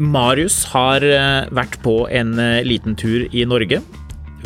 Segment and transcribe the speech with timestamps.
[0.00, 3.82] Marius har eh, vært på en eh, liten tur i Norge.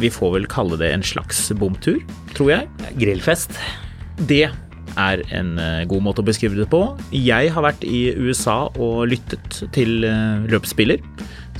[0.02, 2.00] Vi får vel kalle det en slags bomtur,
[2.34, 2.90] tror jeg.
[2.98, 3.54] Grillfest.
[4.26, 6.82] Det er en eh, god måte å beskrive det på.
[7.14, 10.02] Jeg har vært i USA og lyttet til
[10.50, 10.98] løpsspiller.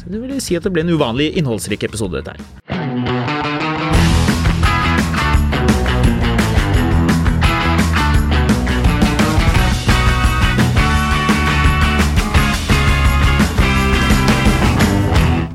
[0.00, 3.93] Så det vil si at det ble en uvanlig innholdsrik episode, dette her.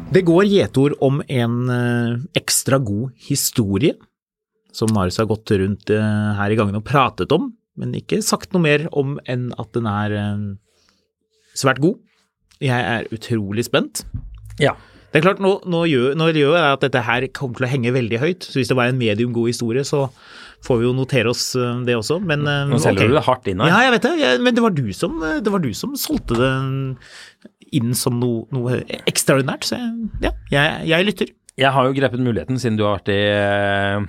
[0.09, 3.93] Det går gjetord om en eh, ekstra god historie,
[4.73, 8.55] som Marius har gått rundt eh, her i gangen og pratet om, men ikke sagt
[8.55, 10.41] noe mer om enn at den er eh,
[11.53, 11.99] svært god.
[12.57, 14.01] Jeg er utrolig spent.
[14.57, 14.73] Ja.
[15.13, 17.71] Det er klart, nå, nå, gjør, nå gjør jeg at dette her kommer til å
[17.75, 20.07] henge veldig høyt, så hvis det var en medium god historie, så
[20.65, 21.51] får vi jo notere oss
[21.85, 23.13] det også, men Nå selger okay.
[23.13, 23.71] du det hardt inn her.
[23.71, 26.51] Ja, jeg vet det, men det var, du som, det var du som solgte det
[27.75, 29.79] inn som noe, noe ekstraordinært, så
[30.23, 31.33] ja, jeg, jeg lytter.
[31.59, 34.07] Jeg har jo grepet muligheten, siden du har vært i eh,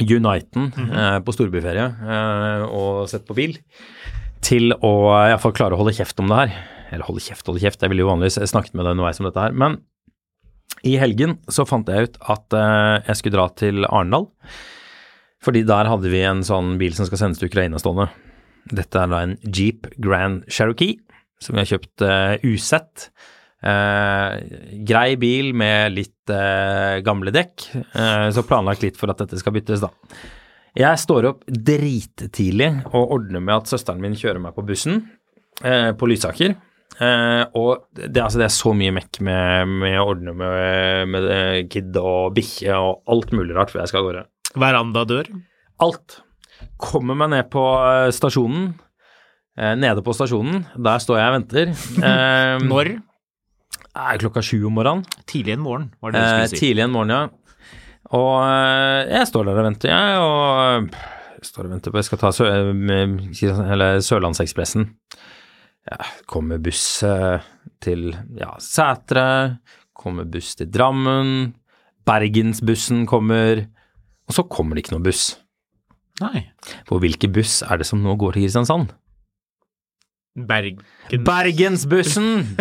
[0.00, 0.90] Uniten -hmm.
[0.92, 3.58] eh, på storbyferie eh, og sett på bil,
[4.40, 4.92] til å
[5.28, 6.52] iallfall klare å holde kjeft om det her.
[6.90, 9.40] Eller holde kjeft, holde kjeft, jeg ville jo vanligvis snakket med deg underveis om dette
[9.40, 9.52] her.
[9.52, 9.78] Men
[10.82, 14.28] i helgen så fant jeg ut at eh, jeg skulle dra til Arendal.
[15.40, 18.10] Fordi der hadde vi en sånn bil som skal sendes til Ukraina stående.
[18.70, 20.98] Dette er da en Jeep Grand Cherokee
[21.40, 23.10] som vi har kjøpt uh, usett.
[23.60, 24.40] Uh,
[24.88, 29.52] grei bil med litt uh, gamle dekk, eh, så planlagt litt for at dette skal
[29.56, 29.90] byttes, da.
[30.78, 35.00] Jeg står opp drittidlig og ordner med at søsteren min kjører meg på bussen
[35.64, 36.54] eh, på Lysaker.
[37.00, 41.28] Eh, og det, altså, det er så mye mekk med, med å ordne med, med
[41.32, 44.24] eh, kid og bikkje og alt mulig rart før jeg skal av gårde.
[44.60, 45.32] Verandadør.
[45.82, 46.20] Alt.
[46.80, 48.72] Kommer meg ned på eh, stasjonen.
[49.58, 51.72] Eh, nede på stasjonen, der står jeg og venter.
[52.10, 52.92] Eh, Når?
[53.90, 55.04] Eh, klokka sju om morgenen.
[55.26, 56.60] Tidlig en morgen, var det du Eh, skulle si.
[56.68, 57.28] tidlig en morgen, ja.
[58.16, 60.94] Og eh, jeg står der og venter, jeg, og
[61.40, 64.88] jeg står og venter på Jeg skal ta Sø eller Sørlandsekspressen.
[65.90, 65.98] Ja,
[66.30, 67.40] kommer buss eh,
[67.82, 69.58] til ja, Sætre,
[69.96, 71.52] kommer buss til Drammen,
[72.06, 73.66] Bergensbussen kommer,
[74.28, 75.36] og så kommer det ikke noe buss.
[76.20, 76.46] Nei.
[76.88, 78.90] For hvilken buss er det som nå går til Kristiansand?
[80.34, 80.82] Bergen.
[81.26, 82.56] Bergensbussen!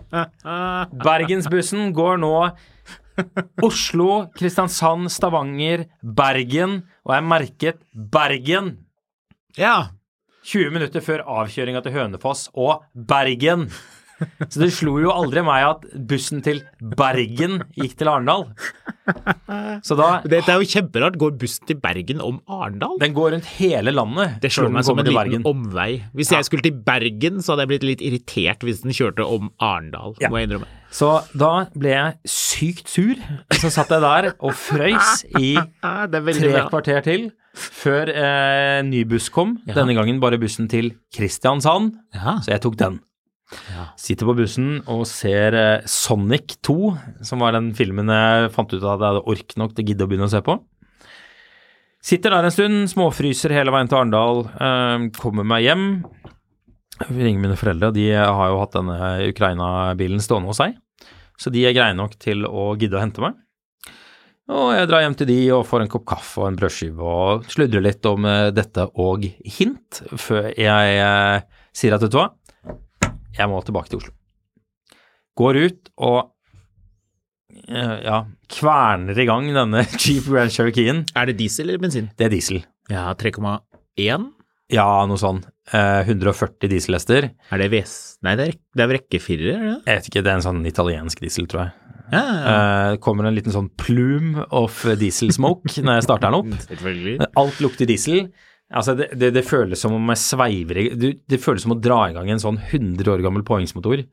[1.06, 2.34] Bergensbussen går nå
[3.60, 8.78] Oslo, Kristiansand, Stavanger, Bergen, og er merket Bergen.
[9.58, 9.90] Ja.
[10.48, 13.68] 20 minutter før avkjøringa til Hønefoss og Bergen.
[14.48, 18.46] Så det slo jo aldri meg at bussen til Bergen gikk til Arendal.
[19.86, 21.16] Så da Dette er jo kjemperart.
[21.20, 22.98] Går bussen til Bergen om Arendal?
[23.00, 25.46] Den går rundt hele landet Det slår meg som en liten Bergen.
[25.48, 26.02] omvei.
[26.14, 29.50] Hvis jeg skulle til Bergen, så hadde jeg blitt litt irritert hvis den kjørte om
[29.60, 30.28] Arendal, Ja.
[30.30, 30.68] må jeg innrømme.
[30.90, 33.14] Så da ble jeg sykt sur.
[33.54, 35.54] Så satt jeg der og frøys i
[36.10, 39.56] det tre kvarter til før eh, ny buss kom.
[39.66, 39.74] Ja.
[39.80, 42.38] Denne gangen bare bussen til Kristiansand, Ja.
[42.42, 43.00] så jeg tok den.
[43.98, 46.76] Sitter på bussen og ser eh, Sonic 2,
[47.26, 50.06] som var den filmen jeg fant ut at jeg hadde ork nok til å gidde
[50.06, 50.56] å begynne å se på.
[52.00, 55.84] Sitter der en stund, småfryser hele veien til Arendal, eh, kommer meg hjem.
[57.10, 58.96] Ringer mine foreldre, de har jo hatt denne
[59.28, 60.78] Ukraina-bilen stående hos seg.
[61.40, 63.38] Så de er greie nok til å gidde å hente meg.
[64.50, 67.44] Og jeg drar hjem til de og får en kopp kaffe og en brødskive og
[67.52, 69.26] sludrer litt om eh, dette og
[69.58, 71.44] hint, før jeg
[71.76, 72.30] sier at vet du hva,
[73.38, 74.12] jeg må tilbake til Oslo.
[75.38, 76.18] Går ut og
[77.68, 78.18] eh, ja,
[78.52, 81.04] kverner i gang denne Jeep Grand Cherokeen.
[81.16, 82.10] Er det diesel eller bensin?
[82.18, 82.62] Det er diesel.
[82.90, 84.28] Ja, 3,1.
[84.70, 85.40] Ja, noe sånn.
[85.74, 87.30] Eh, 140 dieselhester.
[87.50, 87.94] Er det VS...
[88.26, 89.76] Nei, det er, det er rekkefirer, er det?
[89.86, 91.76] Jeg vet ikke, det er en sånn italiensk diesel, tror jeg.
[92.10, 96.32] Ja, ja, Eh, Det kommer en liten sånn plume of diesel smoke når jeg starter
[96.34, 97.28] den opp.
[97.42, 98.24] Alt lukter diesel.
[98.70, 102.04] Altså, det, det, det føles som om jeg sveiver du, Det føles som å dra
[102.06, 104.04] i gang en sånn 100 år gammel påhengsmotor,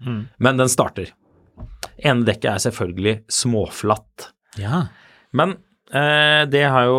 [0.42, 1.12] men den starter.
[2.02, 4.32] Ene dekket er selvfølgelig småflatt.
[4.62, 4.84] Ja.
[5.38, 5.56] Men
[5.94, 6.98] eh, det har jo,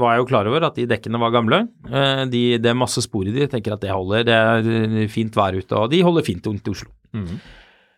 [0.00, 1.62] var jeg jo klar over, at de dekkene var gamle.
[1.86, 4.26] Eh, de, det er masse spor i de, jeg tenker at det holder.
[4.26, 6.90] Det er fint vær ute, og de holder fint rundt Oslo.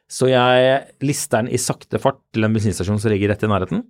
[0.09, 3.83] Så jeg lister den i sakte fart til en bensinstasjon som ligger rett i nærheten.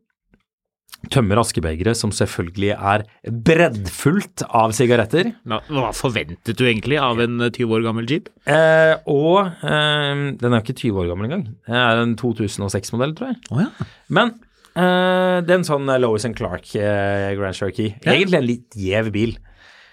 [1.14, 3.04] Tømmer askebegeret, som selvfølgelig er
[3.46, 5.30] breddfullt av sigaretter.
[5.46, 8.26] Hva, forventet du egentlig av en eh, 20 år gammel jeep?
[8.50, 11.44] Eh, og eh, den er jo ikke 20 år gammel engang.
[11.68, 13.38] Det er en 2006-modell, tror jeg.
[13.54, 13.88] Oh, ja.
[14.18, 14.34] Men
[14.74, 17.94] eh, det er en sånn Lois and Clark eh, Grand Cherokee.
[18.02, 18.16] Ja.
[18.16, 19.36] Egentlig en litt gjev bil.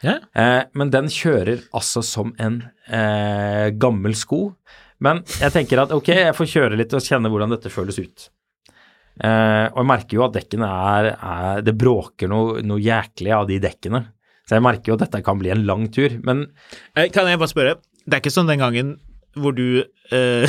[0.05, 0.17] ja.
[0.33, 4.47] Eh, men den kjører altså som en eh, gammel sko.
[5.05, 8.31] Men jeg tenker at ok, jeg får kjøre litt og kjenne hvordan dette føles ut.
[9.23, 13.45] Eh, og jeg merker jo at dekkene er, er Det bråker noe, noe jæklig av
[13.47, 14.01] de dekkene.
[14.45, 16.17] Så jeg merker jo at dette kan bli en lang tur.
[16.27, 16.47] Men
[16.95, 18.95] Eh, Kan jeg bare spørre, det er ikke sånn den gangen
[19.35, 19.83] hvor du
[20.13, 20.45] uh,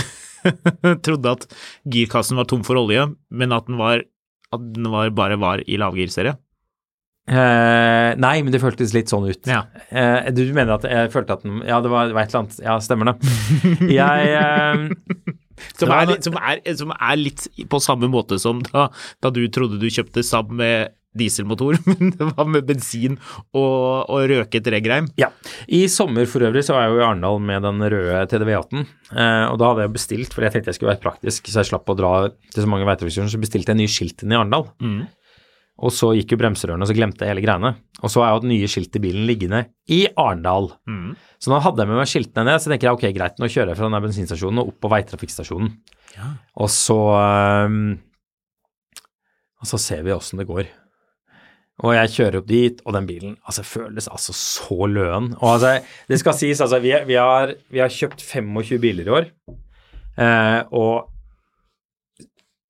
[1.07, 1.47] trodde at
[1.91, 3.03] girkassen var tom for olje,
[3.35, 4.05] men at den var
[4.55, 6.37] at den var, bare var i lavgirserie?
[7.27, 9.49] Uh, Nei, men det føltes litt sånn ut.
[9.51, 9.65] Ja.
[9.91, 12.45] Uh, du mener at jeg følte at den Ja, det var, det var et eller
[12.45, 13.17] annet Ja, stemmer det.
[13.99, 15.35] Jeg
[15.79, 18.89] Som er, litt- som, er, som er litt på samme måte som da,
[19.25, 23.15] da du trodde du kjøpte Saab med dieselmotor, men det var med bensin
[23.57, 25.07] og, og røket reggreim.
[25.17, 25.31] Ja.
[25.73, 28.83] I sommer for øvrig så var jeg jo i Arendal med den røde TDV18.
[29.17, 31.71] Eh, og da hadde jeg bestilt, for jeg tenkte jeg skulle være praktisk, så jeg
[31.71, 32.11] slapp å dra
[32.53, 34.69] til så mange veitrafikkstasjoner, så bestilte jeg nye skilt inn i Arendal.
[35.77, 37.75] Og så gikk jo bremserørene, og så glemte jeg hele greiene.
[38.01, 39.61] Og så har jeg hatt nye skilt i bilen liggende
[39.93, 40.71] i Arendal.
[41.43, 43.75] Så nå hadde jeg med meg skiltene ned, så tenker jeg ok, greit, nå kjører
[43.75, 45.75] jeg fra denne bensinstasjonen og opp på veitrafikkstasjonen.
[46.65, 46.97] Og så
[47.69, 47.99] um,
[49.61, 50.71] Og så ser vi åssen det går.
[51.85, 55.35] Og jeg kjører opp dit, og den bilen altså, føles altså så løen.
[55.43, 55.75] Og altså,
[56.09, 59.29] det skal sies, altså, vi, vi, har, vi har kjøpt 25 biler i år,
[60.25, 61.13] eh, og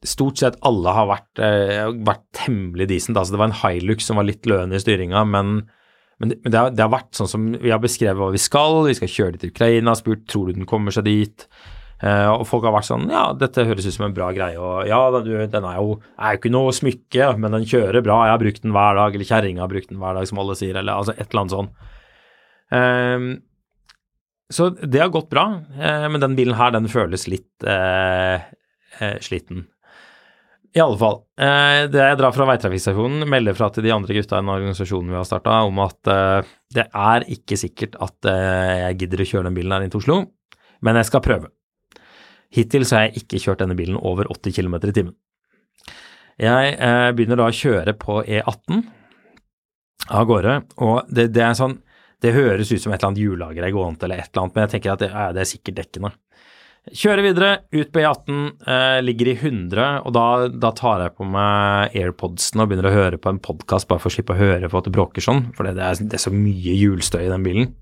[0.08, 3.16] stort sett alle har vært, eh, vært temmelig decent.
[3.16, 5.56] Altså, det var en Hilux som var litt løen i styringa, men,
[6.20, 8.42] men, det, men det, har, det har vært sånn som vi har beskrevet hva vi
[8.42, 8.84] skal.
[8.88, 11.48] Vi skal kjøre til Ukraina, spurt tror du den kommer seg dit.
[12.04, 14.60] Eh, og folk har vært sånn Ja, dette høres ut som en bra greie.
[14.60, 18.22] Og ja, den, den er jo er jo ikke noe smykke, men den kjører bra.
[18.26, 19.16] Jeg har brukt den hver dag.
[19.16, 20.76] Eller kjerringa har brukt den hver dag, som alle sier.
[20.76, 21.70] Eller altså et eller annet sånn.
[22.76, 23.28] Eh,
[24.52, 25.46] så det har gått bra.
[25.74, 28.44] Eh, men den bilen her, den føles litt eh,
[29.00, 29.66] eh, sliten.
[30.76, 31.22] I alle fall.
[31.40, 35.08] Eh, det jeg drar fra veitrafikkstasjonen, melder fra til de andre gutta i den organisasjonen
[35.08, 39.28] vi har starta, om at eh, det er ikke sikkert at eh, jeg gidder å
[39.30, 40.18] kjøre den bilen her inn til Oslo,
[40.84, 41.48] men jeg skal prøve.
[42.52, 45.16] Hittil så har jeg ikke kjørt denne bilen over 80 km i timen.
[46.44, 48.84] Jeg eh, begynner da å kjøre på E18
[50.12, 51.80] av gårde, og det, det er sånn
[52.22, 54.64] Det høres ut som et eller annet hjullager er gående eller et eller annet, men
[54.64, 56.12] jeg tenker at det, det er sikkert dekkene.
[56.94, 58.36] Kjører videre, ut på E18,
[58.70, 62.94] eh, ligger i 100, og da, da tar jeg på meg airpodsene og begynner å
[62.94, 65.48] høre på en podkast bare for å slippe å høre på at det bråker sånn,
[65.56, 67.72] for det er, det er så mye hjulstøy i den bilen.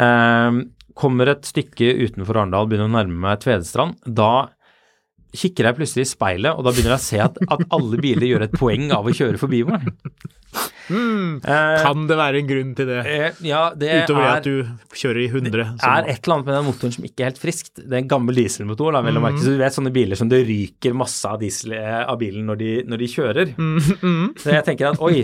[0.00, 0.62] Eh,
[0.96, 4.00] kommer et stykke utenfor Arendal, begynner å nærme meg Tvedestrand.
[4.08, 4.48] Da
[5.36, 8.26] kikker jeg plutselig i speilet, og da begynner jeg å se at, at alle biler
[8.32, 9.90] gjør et poeng av å kjøre forbi meg.
[10.90, 12.98] Eh, Kan det være en grunn til det?
[13.06, 15.52] eh, ja, det Utover er at du kjører i 100?
[15.52, 17.76] Det er et eller annet med den motoren som ikke er helt friskt.
[17.78, 19.22] Det er en gammel dieselmotor, da, vel Mm.
[19.22, 19.38] merke.
[19.44, 22.58] Så du vet sånne biler som det ryker masse av diesel eh, av bilen når
[22.58, 23.54] de, når de kjører.
[23.54, 25.22] Mm, Så jeg tenker at oi,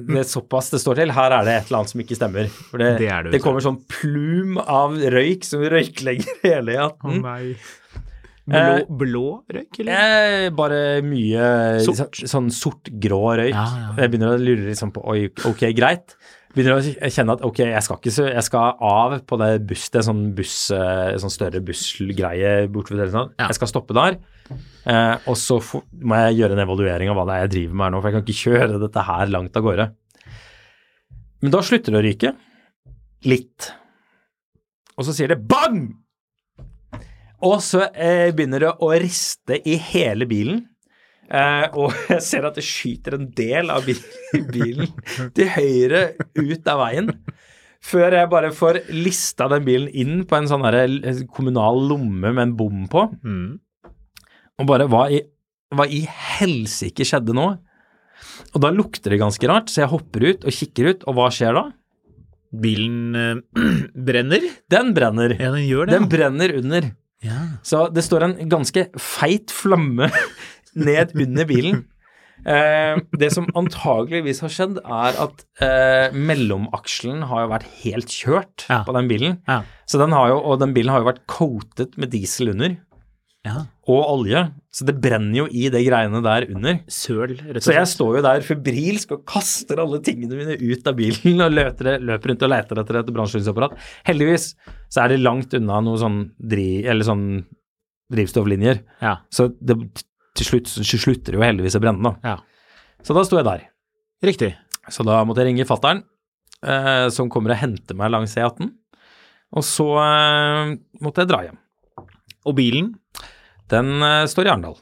[0.00, 1.12] det er såpass det står til.
[1.12, 2.48] Her er det et eller annet som ikke stemmer.
[2.70, 7.20] For det, Det er det, det kommer sånn plum av røyk som røyklegger hele E18.
[7.20, 7.54] nei.
[8.42, 9.92] Blå, blå røyk, eller?
[9.94, 11.44] Eh, bare mye
[11.84, 12.16] Sort.
[12.18, 13.54] så, sånn sort-grå røyk.
[13.54, 13.90] Ja, ja.
[14.02, 16.16] Jeg begynner å lure liksom på oi, ok, greit.
[16.52, 19.86] Begynner å kjenne at ok, jeg skal ikke så, jeg skal av på det buss,
[19.94, 23.14] det er sånn buss, eh, sånn større bussgreie bortover der.
[23.14, 23.30] Sånn.
[23.38, 23.46] Ja.
[23.52, 24.18] Jeg skal stoppe der.
[24.50, 27.78] Eh, og så for, må jeg gjøre en evaluering av hva det er jeg driver
[27.78, 29.88] med her nå, for jeg kan ikke kjøre dette her langt av gårde.
[31.42, 32.34] Men da slutter det å ryke.
[33.30, 33.70] Litt.
[34.98, 35.86] Og så sier det bang!
[37.42, 40.60] Og så eh, begynner det å riste i hele bilen.
[41.32, 44.04] Eh, og jeg ser at det skyter en del av bil-
[44.54, 44.92] bilen
[45.36, 46.04] til høyre
[46.38, 47.10] ut av veien.
[47.82, 52.44] Før jeg bare får lista den bilen inn på en sånn eh, kommunal lomme med
[52.46, 53.08] en bom på.
[53.26, 53.58] Mm.
[54.62, 55.18] Og bare hva i,
[55.74, 57.48] hva i helsike skjedde nå?
[58.52, 61.26] Og da lukter det ganske rart, så jeg hopper ut og kikker ut, og hva
[61.34, 61.64] skjer da?
[62.62, 63.40] Bilen øh,
[64.08, 64.44] brenner.
[64.70, 65.34] Den brenner.
[65.40, 65.96] Ja, den gjør det.
[65.96, 66.90] Den brenner under.
[67.22, 67.38] Ja.
[67.62, 70.08] Så det står en ganske feit flamme
[70.88, 71.84] ned under bilen.
[72.42, 78.64] Eh, det som antageligvis har skjedd, er at eh, mellomakselen har jo vært helt kjørt
[78.68, 78.80] Ja.
[78.88, 79.36] på den bilen.
[79.46, 79.60] Ja.
[79.86, 82.74] Så den har jo, og den bilen har jo vært coatet med diesel under,
[83.46, 83.66] ja.
[83.86, 84.48] og olje.
[84.72, 86.78] Så det brenner jo i det greiene der under.
[86.88, 90.86] Søl, rett og Så jeg står jo der febrilsk og kaster alle tingene mine ut
[90.88, 93.74] av bilen og løper, løper rundt og leter etter et brannslukningsapparat.
[94.08, 94.46] Heldigvis
[94.88, 96.68] så er det langt unna noe sånn, dri,
[97.04, 97.26] sånn
[98.12, 99.18] drivstofflinjer, Ja.
[99.32, 99.76] så det,
[100.36, 102.16] til slutt så slutter det jo heldigvis å brenne, da.
[102.32, 102.38] ja.
[103.04, 103.62] Så da sto jeg der.
[104.22, 104.52] Riktig.
[104.88, 106.04] Så da måtte jeg ringe fattern,
[106.64, 108.68] eh, som kommer og henter meg langs E18.
[109.58, 111.58] Og så eh, måtte jeg dra hjem.
[112.46, 112.92] Og bilen,
[113.70, 114.74] Den uh, står i Arendal.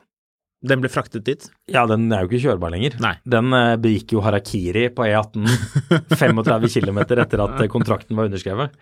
[0.63, 1.45] den ble fraktet dit.
[1.73, 2.97] Ja, den er jo ikke kjørbar lenger.
[3.01, 3.15] Nei.
[3.25, 5.47] Den uh, begikk jo harakiri på E18
[6.21, 8.75] 35 km etter at eh, kontrakten var underskrevet.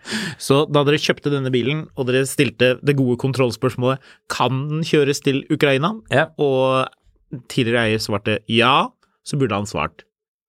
[0.43, 4.03] Så da dere kjøpte denne bilen, og dere stilte det gode kontrollspørsmålet
[4.33, 6.29] kan den kjøres til Ukraina, Ja.
[6.39, 6.89] og
[7.53, 8.89] tidligere eier svarte ja,
[9.23, 10.03] så burde han svart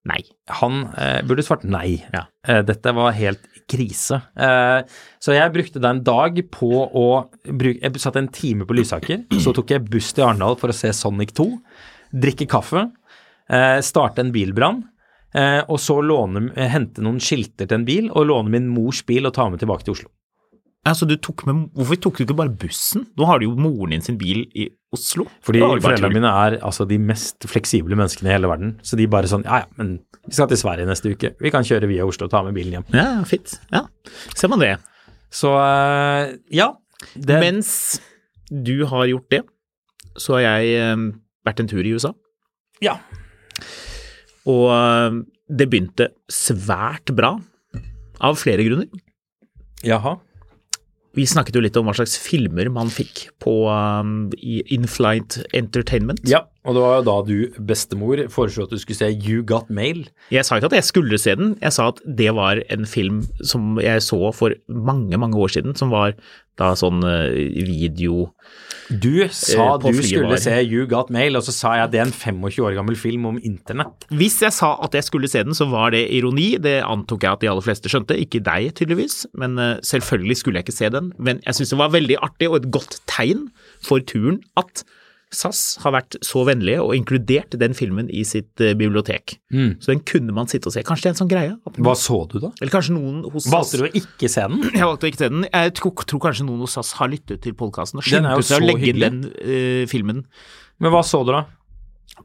[0.09, 0.21] nei.
[0.59, 1.99] Han eh, burde svart nei.
[2.13, 2.25] Ja.
[2.47, 4.21] Eh, dette var helt krise.
[4.35, 4.81] Eh,
[5.21, 7.07] så jeg brukte da en dag på å
[7.45, 9.25] bruke Jeg satt en time på Lysaker.
[9.43, 11.49] Så tok jeg buss til Arendal for å se Sonic 2.
[12.25, 12.87] Drikke kaffe.
[13.49, 14.83] Eh, starte en bilbrann.
[15.33, 19.29] Eh, og så låne, hente noen skilter til en bil, og låne min mors bil
[19.29, 20.09] og ta med tilbake til Oslo.
[20.87, 23.03] Altså, du tok med, hvorfor tok du ikke bare bussen?
[23.19, 25.25] Nå har du jo moren din sin bil i Oslo.
[25.45, 28.71] Fordi foreldrene mine er altså de mest fleksible menneskene i hele verden.
[28.81, 31.33] Så de bare sånn Ja ja, men vi skal til Sverige neste uke.
[31.43, 32.87] Vi kan kjøre via Oslo og ta med bilen hjem.
[32.95, 33.57] Ja, fint.
[33.73, 33.83] Ja,
[34.39, 34.77] ser man det.
[35.35, 36.71] Så eh, ja.
[37.13, 37.99] Det, Mens
[38.49, 39.43] du har gjort det,
[40.19, 41.03] så har jeg eh,
[41.47, 42.15] vært en tur i USA.
[42.83, 42.97] ja.
[44.49, 45.19] Og eh,
[45.49, 47.35] det begynte svært bra,
[48.21, 48.89] av flere grunner.
[49.85, 50.17] Jaha.
[51.17, 56.21] Vi snakket jo litt om hva slags filmer man fikk på um, i Inflight Entertainment.
[56.29, 59.69] Ja, og det var jo da du, bestemor, foreslo at du skulle se You Got
[59.71, 60.03] Mail.
[60.33, 63.23] Jeg sa ikke at jeg skulle se den, jeg sa at det var en film
[63.39, 66.17] som jeg så for mange, mange år siden, som var
[66.59, 68.33] da sånn eh, video
[68.89, 71.93] Du sa Eh, du flyet skulle se You Got Mail, og så sa jeg at
[71.93, 74.07] det er en 25 år gammel film om internett.
[74.11, 76.51] Hvis jeg sa at jeg skulle se den, så var det ironi.
[76.61, 78.17] Det antok jeg at de aller fleste skjønte.
[78.19, 79.21] Ikke deg, tydeligvis.
[79.37, 81.11] Men eh, selvfølgelig skulle jeg ikke se den.
[81.21, 83.47] Men jeg syns det var veldig artig og et godt tegn
[83.85, 84.83] for turen at
[85.35, 89.35] SAS har vært så vennlige og inkludert den filmen i sitt bibliotek.
[89.51, 89.81] bibliotek.
[89.83, 90.83] Så den kunne man sitte og se.
[90.87, 91.51] Kanskje det er en sånn greie?
[91.69, 92.49] At Hva så du, da?
[92.59, 94.65] Eller kanskje noen hos SAS Valgte du å ikke se den?
[94.73, 95.45] Jeg valgte å ikke se den.
[95.51, 98.65] Jeg tror, tror kanskje noen hos SAS har lyttet til podkasten og skyndte seg å
[98.71, 99.11] legge inn hyggelig.
[99.13, 100.25] den uh, filmen
[100.81, 101.45] Men hva så du, da?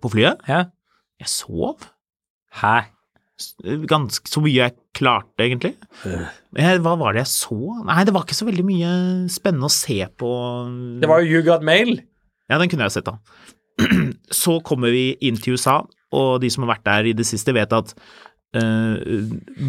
[0.01, 0.41] på flyet.
[0.51, 0.65] Ja.
[1.23, 1.89] Jeg sov.
[2.61, 2.77] Hæ?
[3.91, 5.73] ganske så mye jeg klarte, egentlig.
[6.05, 7.59] Jeg, Hva var det jeg så?
[7.87, 8.91] Nei, det var ikke så veldig mye
[9.33, 10.31] spennende å se på.
[11.03, 11.97] Det var jo You Got Mail.
[12.51, 13.19] Ja, den kunne jeg sett, da.
[14.45, 15.81] Så kommer vi inn til USA,
[16.15, 17.95] og de som har vært der i det siste, vet at
[18.55, 18.95] uh,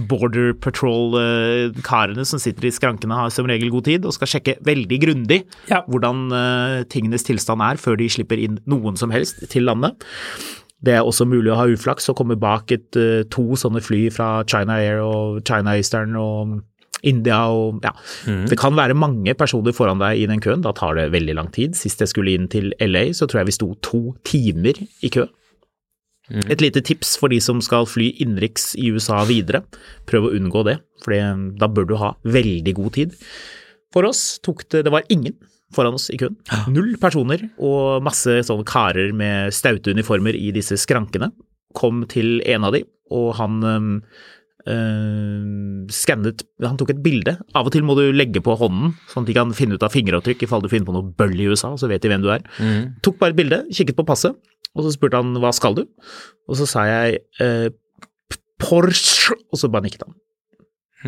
[0.10, 5.00] Border Patrol-karene som sitter i skrankene, har som regel god tid og skal sjekke veldig
[5.02, 5.40] grundig
[5.72, 5.82] Ja.
[5.90, 9.98] hvordan uh, tingenes tilstand er før de slipper inn noen som helst til landet.
[10.86, 14.06] Det er også mulig å ha uflaks og komme bak et, uh, to sånne fly
[14.14, 16.60] fra China Air og China Eastern og
[17.06, 17.94] India og ja.
[18.50, 21.50] Det kan være mange personer foran deg i den køen, da tar det veldig lang
[21.56, 21.78] tid.
[21.78, 25.28] Sist jeg skulle inn til LA, så tror jeg vi sto to timer i kø.
[26.50, 29.62] Et lite tips for de som skal fly innenriks i USA videre,
[30.10, 31.14] prøv å unngå det, for
[31.62, 33.14] da bør du ha veldig god tid.
[33.94, 35.38] For oss tok det, det var ingen
[35.76, 36.34] foran oss i køen.
[36.74, 41.30] Null personer og masse sånne karer med staute uniformer i disse skrankene.
[41.78, 42.82] Kom til en av de,
[43.14, 43.62] og han
[44.72, 47.36] øhm, skannet Han tok et bilde.
[47.56, 49.94] Av og til må du legge på hånden, sånn at de kan finne ut av
[49.94, 52.32] fingeravtrykk i fall du finner på noe bøll i USA, så vet de hvem du
[52.34, 52.46] er.
[53.06, 54.38] Tok bare et bilde, kikket på passet,
[54.76, 55.86] og så spurte han hva skal du?
[56.50, 57.70] Og så sa jeg uh,
[58.62, 60.16] Porsche, og så bare nikket han.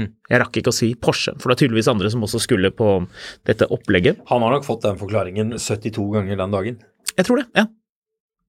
[0.05, 2.91] Jeg rakk ikke å si Porsche, for det er tydeligvis andre som også skulle på
[3.49, 4.19] dette opplegget.
[4.29, 6.77] Han har nok fått den forklaringen 72 ganger den dagen.
[7.15, 7.65] Jeg tror det, ja.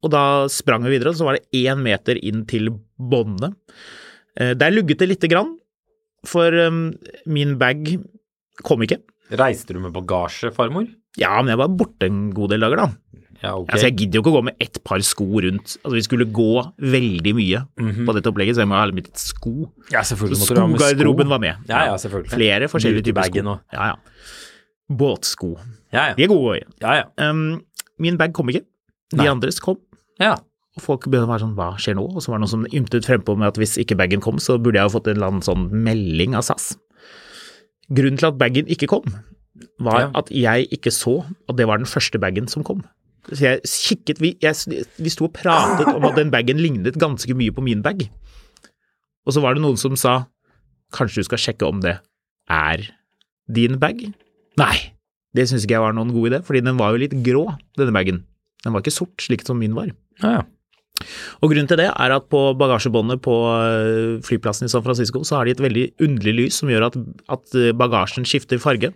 [0.04, 0.22] Og da
[0.52, 3.54] sprang vi videre, og så var det én meter inn til båndene.
[4.38, 5.56] Eh, Der lugget det lite grann,
[6.26, 6.70] for eh,
[7.26, 7.98] min bag
[8.64, 9.00] kom ikke.
[9.38, 10.86] Reiste du med bagasje, farmor?
[11.18, 12.88] Ja, men jeg var borte en god del dager, da.
[13.42, 13.70] Ja, okay.
[13.74, 15.76] Altså, jeg gidder jo ikke å gå med ett par sko rundt.
[15.84, 16.46] Altså, vi skulle gå
[16.82, 17.60] veldig mye
[18.08, 19.52] på dette opplegget, så jeg må ha litt sko.
[19.92, 20.88] ja, selvfølgelig måtte du ha med sko.
[20.88, 21.56] skogarderoben var med.
[21.68, 22.32] Ja, ja, selvfølgelig.
[22.34, 23.44] Flere forskjellige typer sko.
[23.52, 23.96] Og- Ja, ja.
[24.90, 25.52] Båtsko.
[25.92, 26.14] Ja, ja.
[26.16, 26.62] De er gode.
[26.80, 27.30] ja, ja.
[27.30, 27.62] Um,
[27.98, 28.64] min bag kom ikke.
[29.12, 29.26] De Nei.
[29.28, 29.76] andres kom.
[30.20, 30.36] ja.
[30.78, 32.04] Og folk begynte å være sånn hva skjer nå?
[32.14, 34.56] Og så var det noen som ymtet frempå med at hvis ikke bagen kom, så
[34.62, 36.70] burde jeg jo fått en eller annen sånn melding av SAS.
[37.90, 39.06] Grunnen til at bagen ikke kom,
[39.82, 40.10] var Ja.
[40.20, 41.16] at jeg ikke så
[41.48, 42.84] at det var den første bagen som kom.
[43.28, 44.54] Så jeg kikket, vi, jeg,
[45.02, 48.06] vi sto og pratet om at den bagen lignet ganske mye på min bag.
[49.26, 50.26] Og så var det noen som sa
[50.96, 51.98] kanskje du skal sjekke om det
[52.48, 52.86] er
[53.52, 54.06] din bag?
[54.60, 54.76] Nei,
[55.36, 57.44] det syns ikke jeg var noen god idé, fordi den var jo litt grå,
[57.76, 58.22] denne bagen.
[58.64, 59.90] Den var ikke sort, slik som min var.
[60.22, 60.46] Ja, ja.
[61.42, 65.38] Og grunnen til det er at på bagasjebåndet på øh, flyplassen i San Francisco så
[65.38, 66.98] har de et veldig underlig lys som gjør at,
[67.36, 68.90] at øh, bagasjen skifter farge.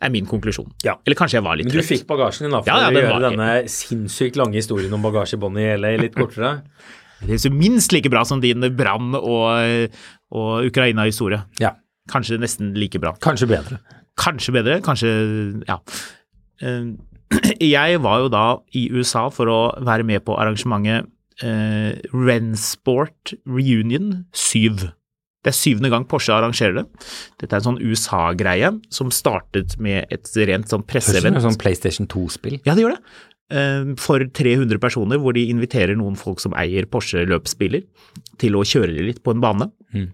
[0.00, 0.70] er min konklusjon.
[0.84, 0.94] Ja.
[1.04, 1.88] Eller kanskje jeg var litt Men du trøtt.
[1.92, 5.60] fikk bagasjen din da, for Ja, ja, å gjøre denne sinnssykt lange historien om bagasjebåndet
[5.66, 6.54] i LA litt kortere.
[7.20, 9.90] Det er så minst like bra som din brann- og,
[10.32, 11.42] og Ukraina-historie.
[11.60, 11.74] Ja,
[12.10, 13.12] Kanskje nesten like bra.
[13.20, 13.76] kanskje bedre.
[14.18, 15.10] Kanskje bedre, kanskje
[15.68, 15.76] ja.
[16.64, 16.88] Eh,
[17.60, 18.44] Jeg var jo da
[18.76, 21.08] i USA for å være med på arrangementet
[21.44, 24.90] eh, Rensport Reunion 7.
[25.40, 26.84] Det er syvende gang Porsche arrangerer det.
[27.40, 31.40] Dette er en sånn USA-greie som startet med et rent sånn presseevent.
[31.40, 32.58] sånn PlayStation 2-spill.
[32.66, 33.02] Ja, det gjør det.
[33.56, 37.86] Eh, For 300 personer, hvor de inviterer noen folk som eier Porsche-løpsbiler,
[38.42, 39.70] til å kjøre dem litt på en bane.
[39.94, 40.10] Mm.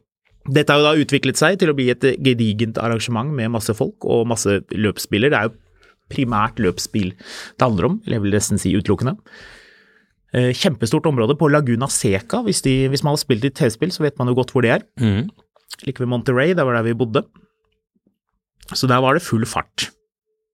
[0.47, 4.07] Dette har jo da utviklet seg til å bli et gedigent arrangement med masse folk
[4.07, 5.33] og masse løpsbiler.
[5.35, 5.57] Det er jo
[6.13, 9.17] primært løpsbil det handler om, eller jeg vil nesten si utelukkende.
[10.37, 12.43] Eh, Kjempestort område på Laguna Seca.
[12.47, 14.71] Hvis, de, hvis man har spilt i TV-spill, så vet man jo godt hvor det
[14.77, 14.87] er.
[15.01, 15.29] Mm.
[15.87, 17.23] Like ved Monterey, der var der vi bodde.
[18.75, 19.91] Så der var det full fart.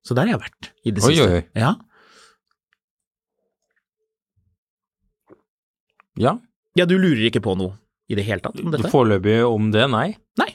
[0.05, 1.29] Så der har jeg vært i det Oi, siste.
[1.29, 1.45] oi, oi.
[1.57, 1.75] Ja.
[6.21, 6.35] Ja,
[6.77, 7.75] Ja, du lurer ikke på noe
[8.09, 8.89] i det hele tatt om dette?
[8.93, 10.15] foreløpig om det, nei.
[10.41, 10.51] Nei.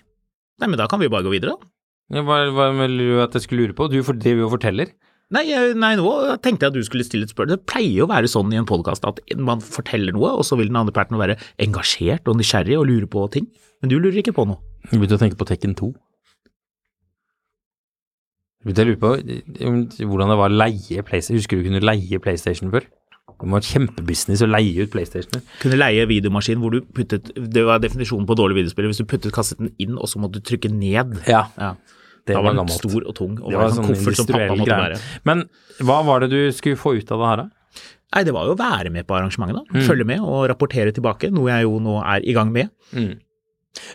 [0.62, 1.72] Nei, men da kan vi jo bare gå videre, da.
[2.08, 3.90] Hva, hva vil du at jeg skulle lure på?
[3.92, 4.94] Du driver jo og forteller.
[5.36, 5.44] Nei,
[5.76, 7.58] nei, nå tenkte jeg at du skulle stille et spørsmål.
[7.58, 10.56] Det pleier jo å være sånn i en podkast at man forteller noe, og så
[10.56, 11.36] vil den andre parten være
[11.66, 13.50] engasjert og nysgjerrig og lure på ting.
[13.84, 14.62] Men du lurer ikke på noe.
[14.88, 15.90] Jeg begynte å tenke på Tekken 2.
[18.64, 21.42] Jeg begynte å lure på hvordan det var å leie PlayStation.
[21.42, 22.88] Husker du kunne leie PlayStation før?
[23.38, 25.44] Det var kjempebusiness å leie ut PlayStationer.
[25.62, 28.90] Kunne leie videomaskin hvor du puttet Det var definisjonen på dårlig videospiller.
[28.90, 31.20] Hvis du puttet kassetten inn, og så måtte du trykke ned.
[31.30, 31.76] Ja, Ja.
[32.28, 32.80] Det da var var den gammelt.
[32.84, 34.88] stor og tung, og Det var en sånn koffert som pappa måtte greie.
[34.98, 35.00] bære.
[35.30, 35.46] Men
[35.88, 37.50] hva var det du skulle få ut av det her, da?
[38.16, 39.64] Nei, det var jo å være med på arrangementet, da.
[39.78, 39.84] Mm.
[39.88, 42.70] Følge med og rapportere tilbake, noe jeg jo nå er i gang med.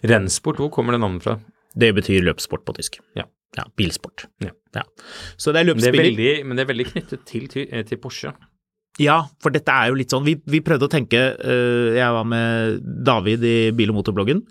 [0.05, 1.39] Rennsport, hvor kommer det navnet fra?
[1.75, 2.99] Det betyr løpssport på tysk.
[3.17, 3.25] Ja.
[3.57, 4.27] Ja, bilsport.
[4.41, 4.53] Ja.
[5.37, 7.85] Så det er Men det er veldig, men det er veldig knyttet til, til, eh,
[8.01, 8.33] Porsche.
[9.01, 12.27] Ja, for dette er jo litt sånn Vi, vi prøvde å tenke uh, Jeg var
[12.29, 14.43] med David i Bil- og motorbloggen,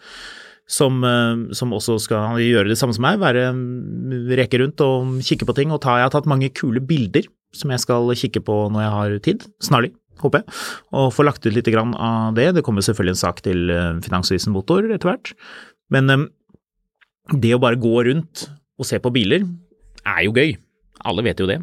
[0.71, 3.19] som, eh, som også skal gjøre det samme som meg.
[3.21, 5.73] Være mm, Reke rundt og kikke på ting.
[5.73, 8.93] Og ta, jeg har tatt mange kule bilder som jeg skal kikke på når jeg
[8.95, 9.47] har tid.
[9.63, 9.91] Snarlig,
[10.23, 10.59] håper jeg.
[10.95, 12.53] Og få lagt ut litt grann av det.
[12.55, 15.33] Det kommer selvfølgelig en sak til eh, Finansavisen Motor etter hvert.
[15.91, 16.27] Men eh,
[17.35, 18.47] det å bare gå rundt
[18.79, 19.43] og se på biler
[20.07, 20.55] er jo gøy.
[21.07, 21.59] Alle vet jo det.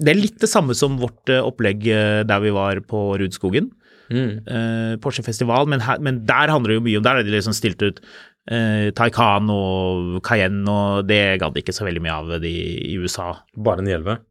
[0.00, 3.66] Det er litt det samme som vårt opplegg der vi var på Rudskogen.
[4.10, 4.96] Mm.
[5.04, 7.54] Porsche Festival, men, her, men der handler det jo mye om Der er de liksom
[7.54, 8.00] stilt ut
[8.48, 12.52] eh, Taycan og Cayenne, og det gadd ikke så veldig mye av de
[12.90, 13.32] i USA.
[13.56, 14.22] Bare 911?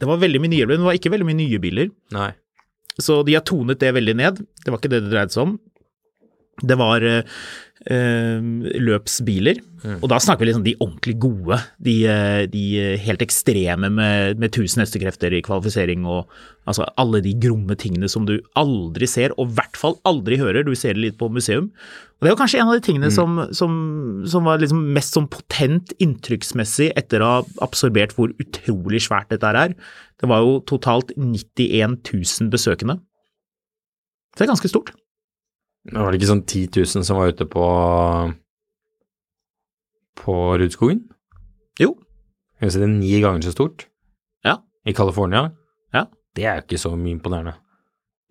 [0.00, 1.90] Det var veldig mye nye biler, men det var ikke veldig mye nye biler.
[2.14, 2.30] Nei.
[3.00, 4.40] Så de har tonet det veldig ned.
[4.60, 5.56] Det var ikke det det dreide seg om.
[6.60, 7.04] Det var
[7.86, 9.60] eh, eh, løpsbiler,
[10.02, 11.56] og da snakker vi liksom de ordentlig gode.
[11.80, 12.64] De, eh, de
[13.00, 16.28] helt ekstreme med, med tusen hestekrefter i kvalifisering og
[16.68, 20.66] altså alle de gromme tingene som du aldri ser, og i hvert fall aldri hører.
[20.66, 21.70] Du ser det litt på museum.
[22.20, 23.72] Og det var kanskje en av de tingene som, som,
[24.28, 29.54] som var liksom mest sånn potent inntrykksmessig etter å ha absorbert hvor utrolig svært dette
[29.56, 29.72] er.
[30.20, 33.00] Det var jo totalt 91 000 besøkende.
[34.34, 34.92] Så det er ganske stort.
[35.88, 37.64] Men Var det ikke sånn 10 000 som var ute på
[40.20, 41.06] på Rudskogen?
[41.80, 41.94] Jo.
[42.60, 43.86] Jeg si det er ni ganger så stort.
[44.44, 44.58] Ja.
[44.84, 45.46] I California.
[45.96, 46.04] Ja.
[46.36, 47.56] Det er jo ikke så mye imponerende.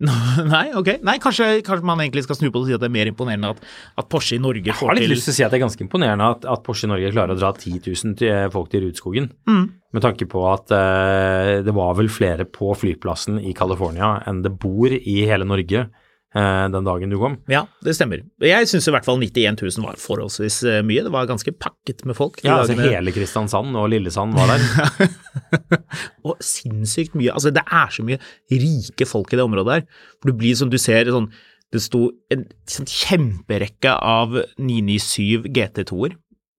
[0.54, 0.94] Nei, ok.
[1.04, 3.10] Nei, kanskje, kanskje man egentlig skal snu på det og si at det er mer
[3.10, 3.66] imponerende at,
[4.00, 5.52] at Porsche i Norge får til Jeg har litt til lyst til å si at
[5.52, 8.46] det er ganske imponerende at, at Porsche Norge klarer å dra 10 000 til eh,
[8.54, 9.28] folk til Rudskogen.
[9.50, 9.66] Mm.
[9.98, 14.54] Med tanke på at eh, det var vel flere på flyplassen i California enn det
[14.62, 15.90] bor i hele Norge
[16.30, 17.36] den dagen du kom.
[17.50, 18.22] Ja, det stemmer.
[18.44, 21.02] Jeg syns i hvert fall 91 000 var forholdsvis eh, mye.
[21.02, 22.38] Det var ganske pakket med folk.
[22.44, 22.92] Ja, altså dagene.
[22.94, 25.10] hele Kristiansand og Lillesand var der.
[26.28, 27.34] Og sinnssykt mye.
[27.34, 29.86] Altså, det er så mye rike folk i det området her.
[30.20, 31.30] For du blir som du ser sånn
[31.70, 36.16] Det sto en sånn kjemperekke av 997 GT2-er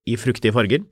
[0.08, 0.86] i fruktige farger.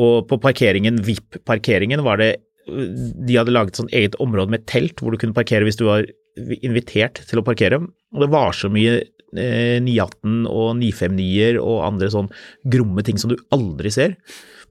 [0.00, 2.36] Og på parkeringen, VIP-parkeringen, var det
[2.70, 6.06] De hadde laget sånn eget område med telt hvor du kunne parkere hvis du var
[6.36, 12.10] invitert til å parkere, og det var så mye eh, 918 og 959-er og andre
[12.12, 12.30] sånn
[12.72, 14.16] gromme ting som du aldri ser.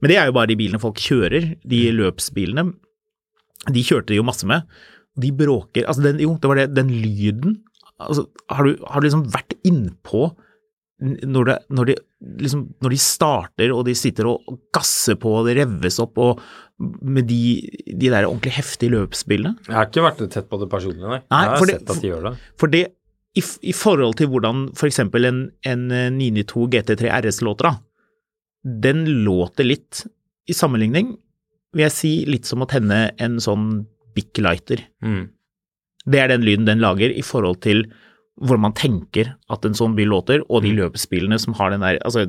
[0.00, 2.70] Men det er jo bare de bilene folk kjører, de løpsbilene.
[3.70, 4.64] De kjørte de jo masse med.
[5.20, 7.58] De bråker Altså, den, jo, det var det, den lyden
[8.00, 10.30] altså, har, du, har du liksom vært innpå
[11.00, 11.94] når, det, når, de,
[12.44, 16.42] liksom, når de starter og de sitter og gasser på og det revves opp og
[16.80, 17.38] med de,
[17.88, 19.56] de der ordentlig heftige løpsbildene?
[19.68, 21.20] Jeg har ikke vært tett på det personlig, nei.
[21.32, 22.34] Nei, jeg har det- sett at de gjør det.
[22.60, 22.82] For det,
[23.36, 25.00] i, i forhold til hvordan f.eks.
[25.04, 25.40] en,
[25.72, 27.74] en 992 GT3 RS låter, da,
[28.88, 30.04] den låter litt,
[30.50, 31.14] i sammenligning,
[31.76, 33.86] vil jeg si litt som å tenne en sånn
[34.16, 34.82] Bic Lighter.
[35.04, 35.28] Mm.
[36.10, 37.84] Det er den lyden den lager i forhold til
[38.40, 42.00] hvor man tenker at en sånn bil låter, og de løpespillene som har den der
[42.06, 42.26] altså,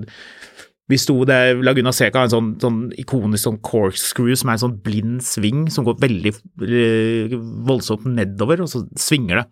[0.91, 4.63] vi sto der, Laguna Seca har en sånn, sånn ikonisk sånn corkscrew som er en
[4.65, 6.33] sånn blind sving som går veldig
[6.67, 7.35] eh,
[7.67, 9.45] voldsomt nedover, og så svinger det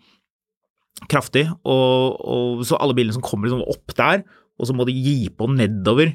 [1.07, 1.45] kraftig.
[1.63, 4.25] Og, og så alle bilene som kommer liksom opp der,
[4.59, 6.11] og så må de gi på nedover.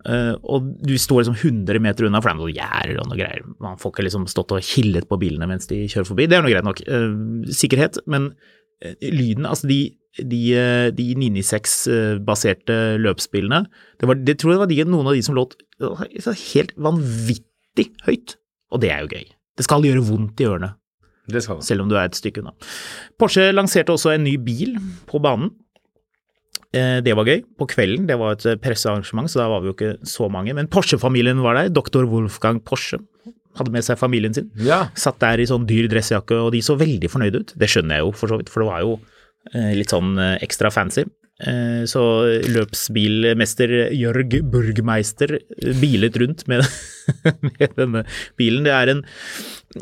[0.00, 3.18] Uh, og du står liksom 100 meter unna, for det er noe gjerder og noe
[3.18, 3.44] greier.
[3.60, 6.28] Man får ikke liksom stått og killet på bilene mens de kjører forbi.
[6.28, 6.80] Det er noe greit nok.
[6.88, 8.30] Uh, sikkerhet, men
[9.02, 9.80] lyden, altså de,
[10.18, 13.64] de, eh, de 996-baserte løpspillene,
[14.00, 17.90] det, var, det tror jeg var de, noen av de som låt eh, helt vanvittig
[18.06, 18.36] høyt.
[18.70, 19.26] Og det er jo gøy.
[19.58, 20.74] Det skal gjøre vondt i ørene
[21.30, 22.50] selv om du er et stykke unna.
[23.20, 25.52] Porsche lanserte også en ny bil på banen.
[26.74, 27.44] Eh, Det var gøy.
[27.58, 30.54] På kvelden, det var et eh, pressearrangement, så da var vi jo ikke så mange.
[30.54, 31.68] Men Porsche-familien var der.
[31.68, 32.98] Doktor Wolfgang Porsche
[33.58, 34.50] hadde med seg familien sin.
[34.62, 34.84] Ja.
[34.94, 37.54] Satt der i sånn dyr dressjakke, og de så veldig fornøyde ut.
[37.58, 38.92] Det skjønner jeg jo for så vidt, for det var jo
[39.54, 41.06] eh, litt sånn eh, ekstra fancy.
[41.40, 42.02] Eh, Så
[42.52, 45.38] løpsbilmester Jørg Burgmeister
[45.80, 46.64] bilet rundt med,
[47.46, 48.04] med denne
[48.38, 48.64] bilen.
[48.68, 49.02] Det er en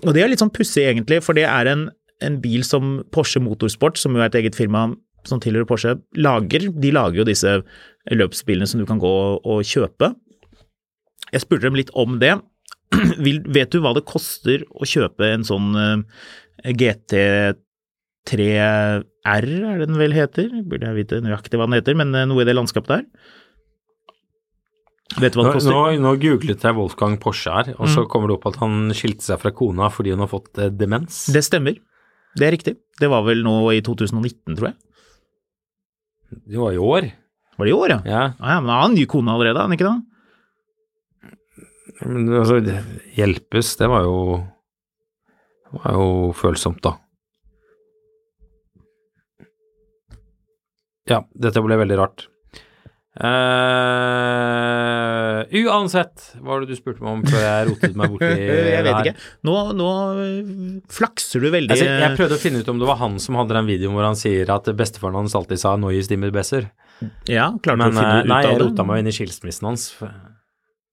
[0.04, 1.88] Og det er litt sånn pussig egentlig, for det er en,
[2.24, 4.88] en bil som Porsche Motorsport, som jo er et eget firma
[5.28, 6.70] som tilhører Porsche, lager.
[6.72, 7.58] De lager jo disse
[8.14, 9.10] løpsbilene som du kan gå
[9.42, 10.14] og kjøpe.
[11.34, 12.38] Jeg spurte dem litt om det.
[13.24, 15.98] Vil, vet du hva det koster å kjøpe en sånn eh,
[16.72, 19.44] GT3 R, er
[19.80, 20.48] det den vel heter?
[20.68, 23.04] Burde jeg vite nøyaktig hva den heter, men eh, noe i det landskapet der.
[25.18, 25.72] Vet du hva det koster?
[25.72, 27.94] nå, nå googlet jeg Wolfgang Porsche her, og Mm.
[27.94, 30.68] så kommer det opp at han skilte seg fra kona fordi hun har fått eh,
[30.72, 31.26] demens.
[31.32, 31.78] Det stemmer.
[32.36, 32.74] Det er riktig.
[33.00, 34.76] Det var vel nå i 2019, tror jeg.
[36.44, 37.08] Det var i år.
[37.58, 38.00] Var det i år, ja?
[38.06, 39.96] Ja, Ah, ja men han har ny kone allerede, han ikke det?
[42.06, 42.60] Men altså,
[43.16, 44.18] hjelpes, det var jo
[45.68, 46.06] Det var jo
[46.38, 46.94] følsomt, da.
[51.08, 52.26] Ja, dette ble veldig rart.
[53.18, 53.26] Uh,
[55.66, 58.92] uansett, hva var det du spurte meg om før jeg rotet meg borti Jeg vet
[58.92, 59.08] her?
[59.08, 59.14] ikke.
[59.48, 59.88] Nå, nå
[60.22, 60.52] øh,
[60.92, 61.72] flakser du veldig.
[61.74, 64.06] Altså, jeg prøvde å finne ut om det var han som hadde den videoen hvor
[64.06, 66.68] han sier at bestefaren hans alltid sa 'Neue dimmer besser'.
[67.26, 68.64] ja, klarte Men du å finne eh, ut nei, jeg av det?
[68.68, 69.82] rota meg inn i skilsmissen hans.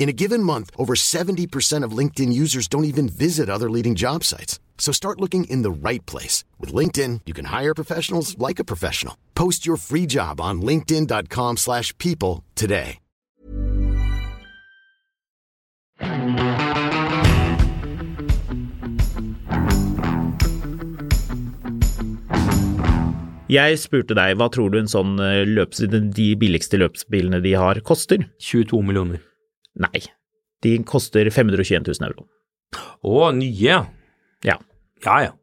[0.00, 4.24] In a given month, over 70% of LinkedIn users don't even visit other leading job
[4.24, 4.58] sites.
[4.78, 6.42] So start looking in the right place.
[6.58, 9.14] With LinkedIn, you can hire professionals like a professional.
[9.34, 12.98] Post your free job on linkedin.com slash people today.
[23.50, 27.56] Jeg spurte deg, hva tror du en sånn eh, øh, løps, de billigste løpsbilene de
[27.58, 28.30] har, koster?
[28.38, 29.18] 22 millioner.
[29.78, 30.02] Nei,
[30.64, 32.26] de koster 521 000 euro.
[33.02, 33.82] Å, nye,
[34.46, 34.56] Ja,
[35.04, 35.36] ja ja.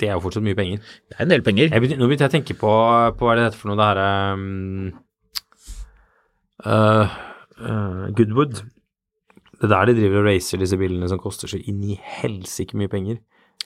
[0.00, 0.80] Det er jo fortsatt mye penger.
[1.10, 1.68] det er en del penger.
[1.70, 2.70] Jeg begynte, nå begynte jeg å tenke på,
[3.18, 4.88] på hva er det dette for noe, det herre um,
[6.66, 7.12] uh,
[7.60, 8.64] uh, Goodwood.
[9.60, 12.74] Det er der de driver og racer disse bilene som koster så inn i helsike
[12.80, 13.20] mye penger.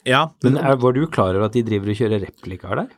[0.05, 2.93] Ja, Men er, var du klar over at de driver og kjører replikaer der?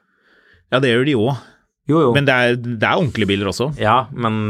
[0.72, 1.46] ja det gjør de òg.
[1.88, 2.08] Jo, jo.
[2.16, 3.70] Men det er, det er ordentlige biler også.
[3.80, 4.40] Ja, men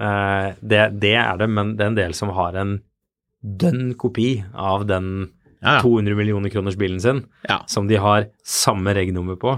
[0.00, 2.78] uh, det, det er det, men det er en del som har en
[3.44, 5.10] dønn kopi av den
[5.60, 5.82] Ja, ja.
[5.82, 7.62] 200 millioner kroners bilen sin, Ja.
[7.66, 9.54] som de har samme regnummer på,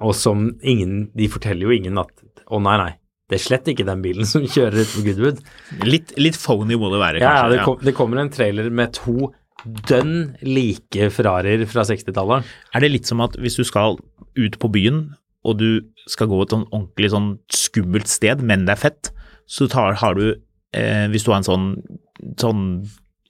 [0.00, 2.10] og som ingen De forteller jo ingen at
[2.50, 2.90] å nei, nei,
[3.30, 5.40] det er slett ikke den bilen som kjører ut på Goodwood.
[5.86, 8.92] Litt, litt phony må det være, Ja, ja, det, kom, det kommer en trailer med
[8.96, 9.30] to
[9.88, 12.46] dønn like Ferrarier fra 60-tallet.
[12.74, 13.98] Er det litt som at hvis du skal
[14.40, 15.10] ut på byen,
[15.46, 15.68] og du
[16.10, 19.12] skal gå et sånn ordentlig sånn skummelt sted, men det er fett,
[19.50, 20.34] så tar, har du,
[20.76, 21.70] eh, hvis du har en sånn,
[22.40, 22.66] sånn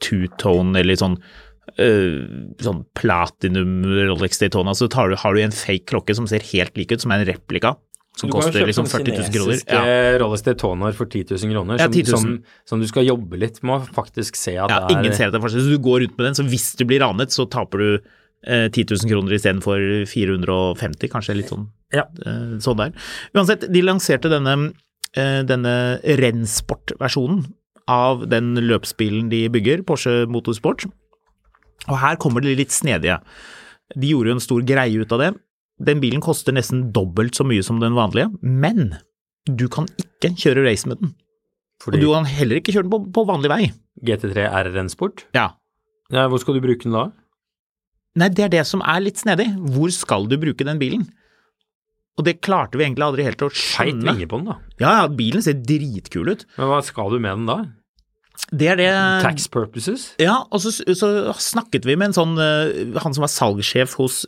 [0.02, 1.18] two-tone eller sånn
[1.78, 2.24] eh,
[2.64, 6.76] sånn platinum Rolex Daytona, så tar du, har du en fake klokke som ser helt
[6.78, 7.76] lik ut, som er en replika,
[8.18, 9.58] som Du koster kjøpe liksom sånne 40 000 kroner.
[9.60, 10.14] kinesiske Ja.
[10.20, 12.20] Rolex Daytonaer for 10 000 kroner, Ja, som, 10 000.
[12.20, 12.32] Som,
[12.68, 15.30] som du skal jobbe litt med å faktisk se at Ja, det er ingen ser
[15.30, 15.68] at det er forskjell.
[15.68, 18.10] Så du går rundt med den, så hvis du blir ranet, så taper du
[18.46, 22.06] 10 000 kroner istedenfor 450, kanskje litt sånn, Ja.
[22.24, 22.92] eh, sånn der.
[23.34, 24.72] Uansett, de lanserte denne,
[25.14, 27.44] eh, denne Rennsport-versjonen
[27.88, 30.86] av den løpsbilen de bygger, Porsche Motorsport.
[31.88, 33.20] Og her kommer det litt snedige.
[33.96, 35.30] De gjorde jo en stor greie ut av det.
[35.82, 38.98] Den bilen koster nesten dobbelt så mye som den vanlige, men
[39.48, 41.14] du kan ikke kjøre race med den.
[41.82, 43.72] fordi Og du kan heller ikke kjøre den på, på vanlig vei.
[44.04, 45.24] GT3 er Rennsport.
[45.34, 45.54] Ja,
[46.12, 47.10] Ja, hvor skal du bruke den da?
[48.18, 49.46] Nei, det er det som er litt snedig.
[49.74, 51.08] Hvor skal du bruke den bilen?
[52.18, 54.02] Og det klarte vi egentlig aldri helt å skjønne.
[54.02, 54.56] Feit vinge på den, da.
[54.82, 56.48] Ja, ja, bilen ser dritkul ut.
[56.58, 57.60] Men hva skal du med den da?
[58.56, 58.88] Det er det
[59.22, 60.04] Tax purposes?
[60.20, 64.22] Ja, og så, så snakket vi med en sånn eh, Han som var salgssjef hos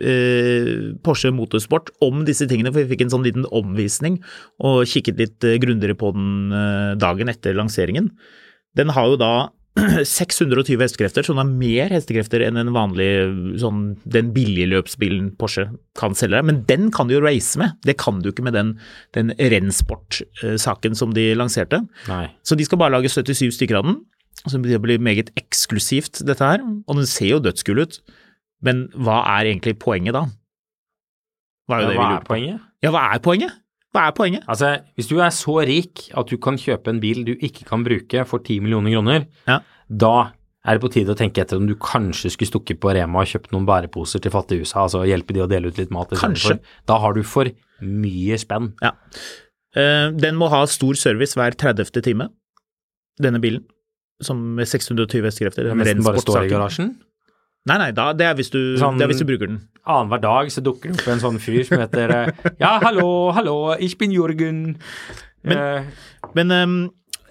[0.00, 4.18] eh, Porsche Motorsport om disse tingene, for vi fikk en sånn liten omvisning
[4.64, 8.10] og kikket litt eh, grundigere på den eh, dagen etter lanseringen.
[8.78, 9.32] Den har jo da
[9.78, 13.08] 620 hestekrefter, den har mer hestekrefter enn en vanlig
[13.62, 16.46] sånn den billige løpsbilen Porsche kan selge deg.
[16.50, 17.76] Men den kan du jo race med.
[17.86, 18.74] Det kan du ikke med den,
[19.16, 21.82] den Rennsport-saken som de lanserte.
[22.10, 22.26] Nei.
[22.46, 24.00] Så de skal bare lage 77 stykker av den.
[24.46, 26.62] Så det blir meget eksklusivt, dette her.
[26.86, 28.00] Og den ser jo dødskul ut.
[28.64, 30.26] Men hva er egentlig poenget da?
[31.68, 32.68] Hva er Ja, hva er poenget?
[32.82, 33.56] Ja, hva er poenget?
[33.94, 34.42] Hva er poenget?
[34.50, 37.84] Altså, hvis du er så rik at du kan kjøpe en bil du ikke kan
[37.86, 39.60] bruke for 10 millioner kroner, Ja.
[39.88, 40.32] da
[40.68, 43.26] er det på tide å tenke etter om du kanskje skulle stukket på Rema og
[43.30, 46.10] kjøpt noen bæreposer til fattige USA, altså hjelpe de å dele ut litt mat.
[46.10, 46.58] Kanskje.
[46.86, 47.48] Da har du for
[47.80, 48.74] mye spenn.
[48.82, 48.92] Ja.
[49.74, 52.02] Eh, den må ha stor service hver 30.
[52.02, 52.28] time,
[53.22, 53.64] denne bilen.
[54.20, 55.64] Som med 620 hestekrefter.
[55.70, 56.96] den Nesten bare står i garasjen.
[57.68, 59.58] Nei, nei, da, det, er hvis du, Sånn- det er hvis du bruker den.
[59.88, 62.30] Annenhver dag så dukker det opp en sånn fyr som heter eh,
[62.62, 64.76] Ja, hallo, hallo, ich bin Jørgen.
[65.44, 66.76] Men- uh, Men um,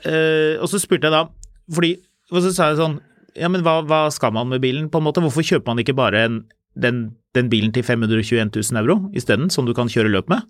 [0.06, 1.26] uh, Og så spurte jeg da,
[1.73, 1.89] fordi
[2.32, 3.00] Og så sa jeg sånn
[3.36, 5.21] Ja, men hva, hva skal man med bilen, på en måte?
[5.21, 6.38] Hvorfor kjøper man ikke bare en,
[6.80, 7.02] den,
[7.38, 10.45] den bilen til 521 000 euro isteden, som du kan kjøre løp med?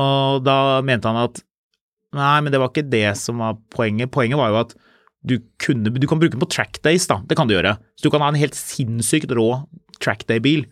[0.00, 1.40] Og da mente han at
[2.12, 4.10] Nei, men det var ikke det som var poenget.
[4.10, 4.72] Poenget var jo at
[5.26, 7.20] du, kunne, du kan bruke den på trackdays, da.
[7.28, 7.76] Det kan du gjøre.
[7.98, 9.48] Så du kan ha en helt sinnssykt rå
[10.00, 10.64] trackday-bil.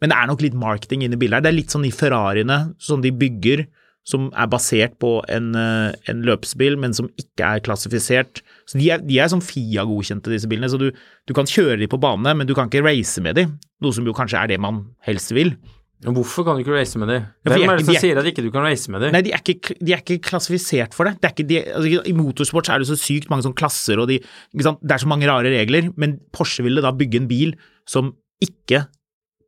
[0.00, 1.46] Men det er nok litt marketing inne i bildet her.
[1.46, 3.64] Det er litt sånn de Ferrariene som de bygger,
[4.06, 8.42] som er basert på en, eh, en løpsbil, men som ikke er klassifisert.
[8.68, 10.70] Så De er, de er sånn FIA-godkjente, disse bilene.
[10.70, 10.92] Så du,
[11.26, 13.48] du kan kjøre de på bane, men du kan ikke race med de.
[13.82, 15.56] Noe som jo kanskje er det man helst vil.
[16.14, 17.22] Hvorfor kan du ikke race med dem?
[17.44, 18.90] Ja, de Hvem er er det som de er- sier at ikke du kan race
[18.90, 19.12] med dem?
[19.12, 21.20] Nei, de er ikke, de er ikke klassifisert for det.
[21.20, 24.06] det ikke de, altså, I motorsport så er det så sykt mange sånne klasser, og
[24.06, 25.90] det er så mange rare regler.
[25.96, 28.86] Men Porsche ville da bygge en bil som ikke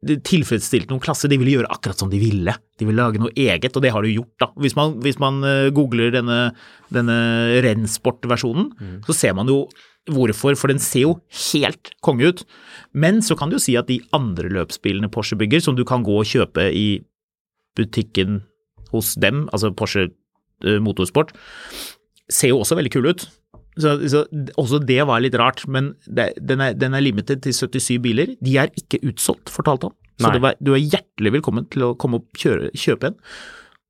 [0.07, 1.29] tilfredsstilte noen klasse.
[1.29, 2.55] De ville gjøre akkurat som de ville.
[2.79, 4.31] De ville lage noe eget, og det har de gjort.
[4.39, 4.47] da.
[4.63, 6.53] Hvis man, hvis man eh, googler denne,
[6.95, 7.17] denne
[7.65, 8.71] Rennsport-versjonen,
[9.07, 9.65] så ser man jo
[10.13, 11.15] hvorfor, for den ser jo
[11.53, 12.45] helt konge ut.
[12.93, 16.07] Men så kan du jo si at de andre løpsbilene Porsche bygger, som du kan
[16.07, 17.03] gå og kjøpe i
[17.79, 18.43] butikken
[18.93, 21.35] hos dem, altså Porsche eh, Motorsport,
[22.29, 23.29] ser jo også veldig kule ut.
[23.79, 24.25] Så, så
[24.59, 28.35] også det var litt rart, men det, den, er, den er limited til 77 biler.
[28.43, 29.99] De er ikke utsolgt, fortalte han.
[30.19, 33.21] Så var, du er hjertelig velkommen til å komme og kjøre, kjøpe en.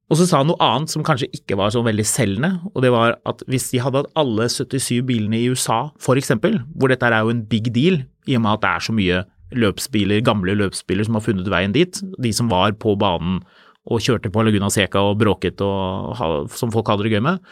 [0.08, 2.92] Og så sa han noe annet som kanskje ikke var så veldig selgende, og det
[2.94, 7.04] var at hvis de hadde hatt alle 77 bilene i USA, for eksempel, hvor dette
[7.04, 9.18] er jo en big deal, i og med at det er så mye
[9.58, 13.42] løpsbiler, gamle løpsbiler som har funnet veien dit, de som var på banen
[13.88, 17.44] og kjørte på Laguna Seca og bråket og som folk hadde det gøy med.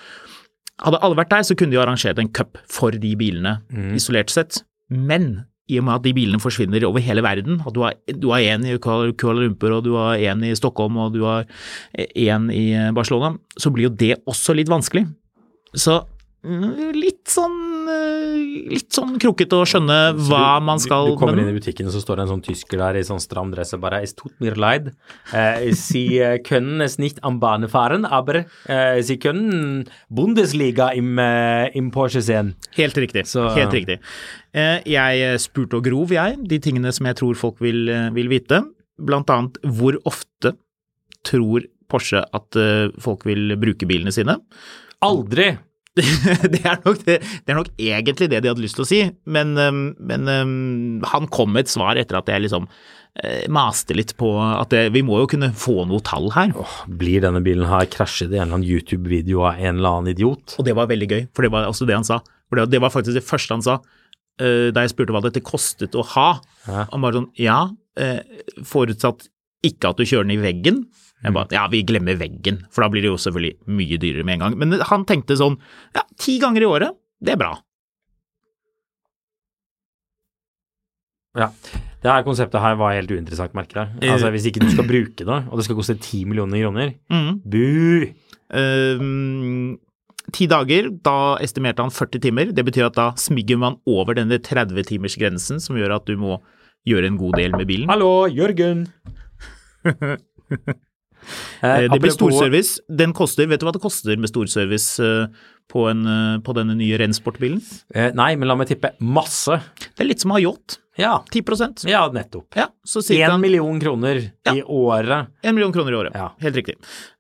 [0.85, 3.59] Hadde alle vært der, så kunne de arrangert en cup for de bilene,
[3.97, 4.61] isolert sett.
[4.93, 8.29] Men i og med at de bilene forsvinner over hele verden, at du har, du
[8.33, 11.47] en i Kuala Lumpur, og du har en i Stockholm, og du har
[12.15, 15.07] en i Barcelona, så blir jo det også litt vanskelig.
[15.77, 16.05] Så
[16.97, 17.55] litt sånn
[17.91, 19.97] eh, Litt sånn krokete å skjønne
[20.29, 22.43] hva man skal Du kommer men- inn i butikken, og så står det en sånn
[22.47, 24.93] tysker der i sånn stram dress og bare Es tut mir leid.
[25.33, 31.19] Eh, Sie eh, können es nicht am Bahn fahren, aber eh, Sie können Bundesliga im,
[31.19, 32.55] eh, im Porsche-scenen.
[32.77, 33.27] Helt riktig.
[33.27, 33.99] Så- helt riktig.
[34.55, 38.63] Eh, Jeg spurte og grov, jeg, de tingene som jeg tror folk vil, vil vite.
[38.99, 40.55] Blant annet hvor ofte
[41.25, 42.51] tror Porsche at
[42.99, 44.39] folk vil bruke bilene sine.
[45.03, 45.57] Aldri!
[46.53, 49.01] det, er nok det, det er nok egentlig det de hadde lyst til å si,
[49.33, 50.31] men, men
[51.09, 52.67] han kom med et svar etter at jeg liksom
[53.23, 56.53] eh, maste litt på at det, vi må jo kunne få noe tall her.
[56.61, 60.13] Åh, Blir denne bilen her krasjet i en eller annen YouTube-video av en eller annen
[60.13, 60.59] idiot?
[60.61, 62.21] Og det var veldig gøy, for det var også det han sa.
[62.51, 63.79] For det, det var faktisk det første han sa
[64.43, 66.29] eh, da jeg spurte hva dette kostet å ha.
[66.69, 66.87] Hæ?
[66.93, 67.63] Han bare sånn ja,
[68.69, 69.31] forutsatt
[69.69, 70.83] ikke at du kjører den i veggen.
[71.25, 74.37] Jeg bare, ja, vi glemmer veggen, for da blir det jo selvfølgelig mye dyrere med
[74.37, 74.59] en gang.
[74.61, 75.57] Men han tenkte sånn,
[75.97, 77.55] ja, ti ganger i året, det er bra.
[81.37, 81.51] Ja.
[82.01, 83.97] Det her konseptet her var helt uinteressant, merker jeg.
[84.05, 84.13] Eh.
[84.15, 87.41] Altså, hvis ikke du skal bruke det, og det skal koste ti millioner kroner, Mm.
[87.45, 88.07] bu!
[90.27, 92.53] Ti ti dager, da estimerte han 40 timer.
[92.53, 96.41] Det betyr at da smigger man over denne 30-timersgrensen, som gjør at du må
[96.87, 97.89] gjøre en god del med bilen.
[97.91, 98.87] Hallo, Jørgen!
[101.65, 102.77] Eh, Det blir storservice.
[102.93, 105.27] Den koster, vet du hva det koster med storservice eh,
[105.73, 107.59] på, en, eh, på denne nye Rennsport-bilen?
[107.97, 109.57] Eh, nei, men la meg tippe masse.
[109.97, 110.77] Det er litt som å ha yacht.
[111.01, 112.55] Ja, 10% ja nettopp.
[112.57, 114.55] Ja, så cirka Én million kroner Ja.
[114.55, 115.27] i året.
[115.43, 116.15] en million kroner i året.
[116.15, 116.31] Ja.
[116.41, 116.77] Helt riktig.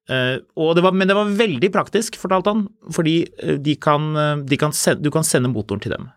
[0.08, 4.06] Eh, og det var, men det var veldig praktisk, fortalte han, fordi eh, de kan,
[4.16, 6.08] eh, de kan sende, du kan sende motoren til dem.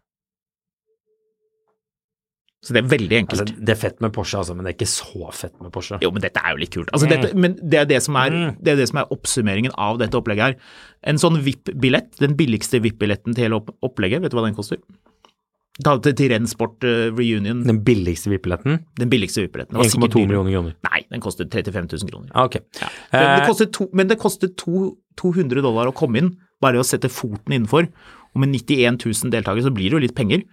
[2.60, 3.42] Så det er veldig enkelt.
[3.46, 6.00] Altså, det er fett med Porsche, altså, men det er ikke så fett med Porsche.
[6.04, 6.90] Jo, men dette er jo litt kult.
[6.92, 10.02] Altså, dette, men det er det, som er, det er det som er oppsummeringen av
[10.02, 10.74] dette opplegget her.
[11.08, 14.82] En sånn VIP-billett, den billigste VIP-billetten til hele opplegget, vet du hva den koster?
[15.80, 18.82] Ta det til Rennsport eh, Reunion, Den billigste VIP-billetten?
[19.00, 19.80] den billigste VIP-billetten.
[19.80, 20.76] 1,2 millioner kroner.
[20.90, 22.34] Nei, den kostet 35 000 kroner.
[22.34, 22.66] Ah, okay.
[22.82, 22.90] Ja.
[23.14, 26.84] Det, det Eh, to, men det kostet to, 200 dollar å komme inn, bare å
[26.84, 27.88] sette foten innenfor.
[28.36, 30.44] Og med 91 000 deltakere så blir det jo litt penger.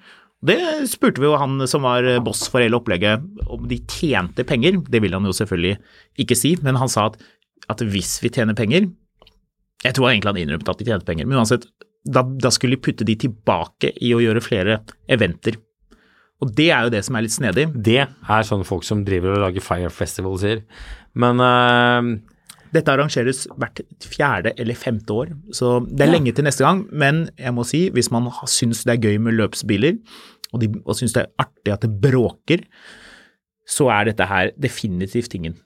[0.47, 0.59] Det
[0.91, 4.79] spurte vi jo han som var boss for hele opplegget, om de tjente penger.
[4.87, 5.77] Det ville han jo selvfølgelig
[6.23, 7.19] ikke si, men han sa at,
[7.73, 8.91] at hvis vi tjener penger
[9.85, 11.67] Jeg tror egentlig han innrømte at de tjente penger, men uansett,
[12.07, 14.79] da, da skulle de putte de tilbake i å gjøre flere
[15.13, 15.59] eventer.
[16.43, 17.67] Og det er jo det som er litt snedig.
[17.75, 20.65] det er sånne folk som driver og lager Fire Festival, sier.
[21.15, 22.17] Men uh...
[22.75, 26.83] Dette arrangeres hvert fjerde eller femte år, så det er lenge til neste gang.
[26.91, 29.97] Men jeg må si, hvis man syns det er gøy med løpsbiler,
[30.53, 32.65] og, de, og syns det er artig at det bråker,
[33.67, 35.57] så er dette her definitivt tingen.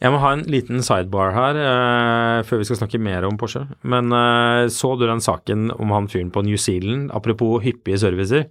[0.00, 3.64] jeg må ha en liten sidebar her uh, før vi skal snakke mer om Porsche.
[3.82, 8.48] Men uh, så du den saken om han fyren på New Zealand, apropos hyppige servicer?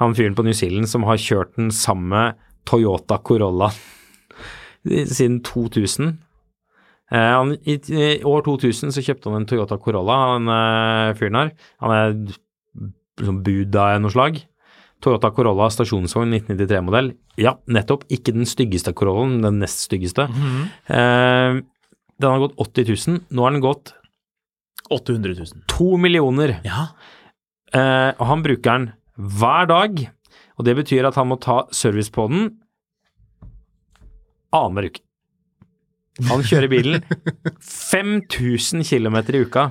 [0.00, 2.32] Han fyren på New Zealand som har kjørt den samme
[2.66, 3.70] Toyota Corolla
[5.16, 6.18] siden 2000.
[7.10, 11.38] Uh, han, i, I år 2000 så kjøpte han en Toyota Corolla, han eh, fyren
[11.40, 11.52] her.
[11.82, 12.14] Han er
[13.18, 14.38] liksom Buda av noe slag.
[15.00, 17.12] Toyota Corolla stasjonsvogn 1993-modell.
[17.40, 18.02] Ja, nettopp.
[18.12, 20.26] Ikke den styggeste Corollaen, den nest styggeste.
[20.92, 21.60] eh,
[22.20, 23.20] den har gått 80 000.
[23.32, 23.94] Nå har den gått
[24.90, 25.62] 800 000.
[25.72, 26.58] 2 millioner.
[26.66, 26.88] Ja.
[27.72, 30.02] Eh, og han bruker den hver dag.
[30.60, 32.50] Og det betyr at han må ta service på den
[34.52, 35.00] annenhver uke.
[36.28, 37.04] Han kjører bilen
[37.64, 39.70] 5000 km i uka.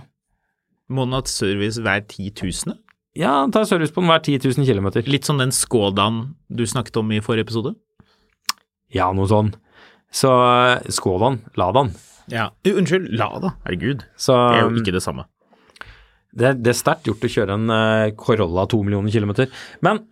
[0.90, 2.32] Må han ha service hver 10
[2.72, 2.80] 000?
[3.20, 4.86] Ja, han tar service på den hver 10 000 km.
[5.10, 7.74] Litt som den Skodaen du snakket om i forrige episode?
[8.96, 9.52] Ja, noe sånn.
[10.12, 11.92] Så eh, Skådan, Ladan.
[12.32, 12.50] Ja.
[12.64, 13.54] Unnskyld, Lada.
[13.66, 14.06] Herregud.
[14.16, 15.28] Så Det er jo ikke det samme.
[16.32, 19.52] det, det er sterkt gjort å kjøre en eh, Corolla 2 millioner kilometer.
[19.86, 20.06] Men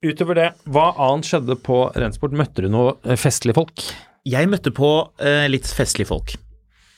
[0.00, 2.36] utover det, hva annet skjedde på Rennsport?
[2.40, 3.84] Møtte du noe eh, festlige folk?
[4.28, 6.34] Jeg møtte på uh, litt festlige folk.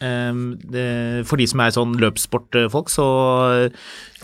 [0.03, 0.57] Ehm,
[1.29, 3.07] for de som er sånn løpssportfolk, så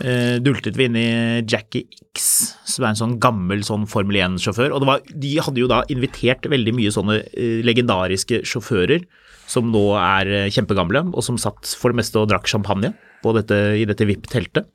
[0.03, 1.09] eh, dultet vi inn i
[1.47, 2.27] Jackie X,
[2.67, 4.75] som er en sånn gammel sånn Formel 1-sjåfør.
[4.75, 9.07] Og var, de hadde jo da invitert veldig mye sånne eh, legendariske sjåfører
[9.49, 12.93] som nå er eh, kjempegamle, og som satt for det meste og drakk champagne
[13.35, 14.69] dette, i dette VIP-teltet.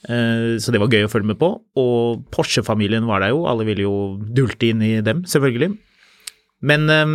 [0.00, 1.48] Så det var gøy å følge med på.
[1.76, 3.94] Og Porsche-familien var der jo, alle ville jo
[4.32, 5.74] dulte inn i dem, selvfølgelig.
[6.64, 7.12] Men eh,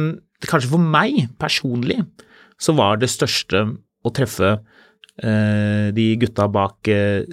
[0.49, 2.01] kanskje for meg personlig
[2.61, 3.61] så var det største
[4.05, 4.51] å treffe
[5.23, 7.25] eh, de gutta bak, eh,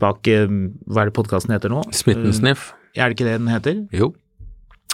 [0.00, 0.46] bak eh,
[0.86, 1.82] Hva er det podkasten heter nå?
[1.94, 2.70] Smittensniff.
[2.72, 3.80] Eh, Er det ikke det den heter?
[3.92, 4.12] Jo.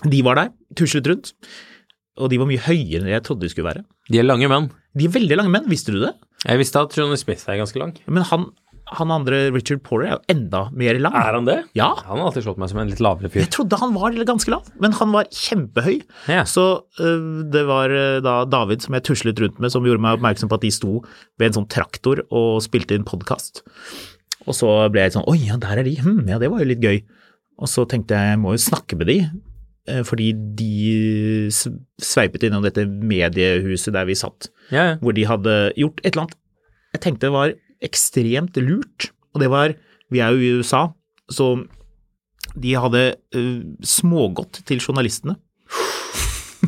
[0.08, 1.34] De var der, tuslet rundt.
[2.20, 3.82] Og de var mye høyere enn jeg trodde de skulle være.
[4.10, 4.70] De er lange menn.
[4.96, 6.14] De er veldig lange menn, visste du det?
[6.46, 7.92] Jeg visste at Johnny Smith er ganske lang.
[8.08, 8.46] Men han,
[8.98, 11.14] han andre, Richard Porter, er jo enda mer lang.
[11.14, 11.56] Er han det?
[11.78, 11.88] Ja.
[12.06, 13.44] Han har alltid slått meg som en litt lavere fyr.
[13.44, 16.00] Jeg trodde han var ganske lav, men han var kjempehøy.
[16.32, 16.42] Ja.
[16.48, 16.64] Så
[16.98, 20.58] uh, det var da David som jeg tuslet rundt med, som gjorde meg oppmerksom på
[20.58, 20.98] at de sto
[21.40, 23.62] ved en sånn traktor og spilte inn podkast.
[24.48, 25.94] Og så ble jeg sånn Oi, ja, der er de.
[26.00, 27.00] Hm, ja, det var jo litt gøy.
[27.60, 29.20] Og så tenkte jeg jeg må jo snakke med de,
[30.06, 30.72] fordi de
[31.50, 34.92] sveipet innom dette mediehuset der vi satt, Ja, ja.
[35.02, 36.36] hvor de hadde gjort et eller annet
[36.94, 37.52] jeg tenkte var
[37.82, 39.74] ekstremt lurt, og det var
[40.10, 40.88] Vi er jo i USA,
[41.30, 41.64] så
[42.58, 45.36] de hadde uh, smågodt til journalistene.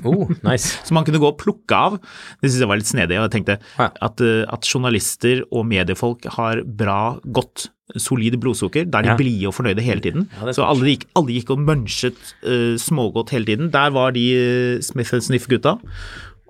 [0.04, 0.78] Oh, nice.
[0.88, 1.98] Som man kunne gå og plukke av.
[2.40, 3.18] Det synes jeg var litt snedig.
[3.20, 3.90] og Jeg tenkte Ja.
[4.02, 7.68] at, øh, at journalister og mediefolk har bra, godt,
[8.00, 8.88] solid blodsukker.
[8.90, 9.16] Da er de Ja.
[9.20, 10.28] blide og fornøyde hele tiden.
[10.40, 13.70] Ja, så alle gikk, alle gikk og munchet uh, smågodt hele tiden.
[13.70, 15.76] Der var de uh, Smith Sniff-gutta.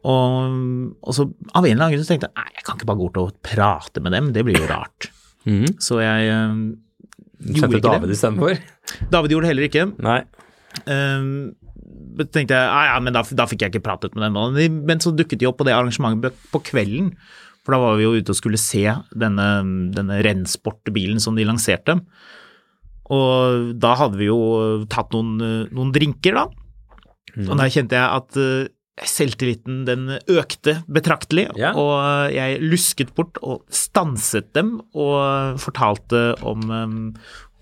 [0.02, 0.54] Og,
[0.98, 2.98] og så av en eller annen grunn så tenkte jeg nei, jeg kan ikke bare
[2.98, 5.10] gå bort og prate med dem, det blir jo rart.
[5.42, 5.64] Mm.
[5.82, 6.58] Så jeg øh,
[7.56, 8.14] gjorde ikke David det.
[8.14, 8.58] istedenfor?
[9.10, 9.86] David gjorde det heller ikke.
[10.06, 10.20] Nei.
[10.86, 11.32] Um,
[12.30, 14.76] tenkte jeg, ah, ja, men da, da fikk jeg ikke pratet med dem.
[14.86, 17.10] Men- så dukket de opp på det arrangementet på kvelden.
[17.66, 18.84] For da var vi jo ute og skulle se
[19.18, 19.48] denne,
[19.98, 21.98] denne rennsportbilen som de lanserte.
[23.10, 24.38] Og da hadde vi jo
[24.94, 26.46] tatt noen, eh, noen drinker, da.
[27.48, 28.38] Og da kjente jeg at
[29.00, 31.48] selvtilliten den økte betraktelig.
[31.58, 31.72] Ja.
[31.78, 36.98] Og jeg lusket bort og stanset dem og fortalte om, um,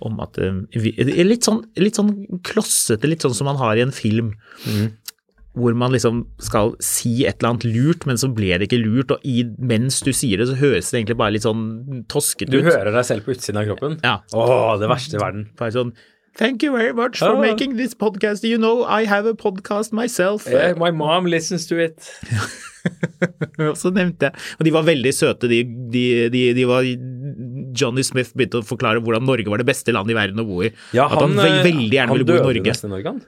[0.03, 2.15] om at um, litt, sånn, litt sånn
[2.47, 4.35] klossete, litt sånn som man har i en film.
[5.55, 9.15] Hvor man liksom skal si et eller annet lurt, men så ble det ikke lurt.
[9.15, 12.63] Og i, mens du sier det, så høres det egentlig bare litt sånn tosket Du
[12.63, 13.99] hører deg selv på utsiden av kroppen?
[14.07, 14.21] Ja.
[14.35, 15.49] Åh, det verste i verden.
[15.59, 15.95] Bare sånn
[16.39, 17.41] Thank you very much for oh.
[17.41, 18.45] making this podcast.
[18.45, 20.47] You know, I have a podcast myself.
[20.47, 22.01] Yeah, my mom listens to it.
[23.77, 25.59] Så nevnte jeg Og de var veldig søte, de,
[25.93, 26.87] de, de, de var
[27.77, 30.63] Johnny Smith begynte å forklare hvordan Norge var det beste landet i verden å bo
[30.65, 30.71] i.
[30.97, 32.65] Ja, At han, ve- eh, veldig gjerne han ville bo i døde Norge.
[32.71, 33.21] nesten i Norge, han.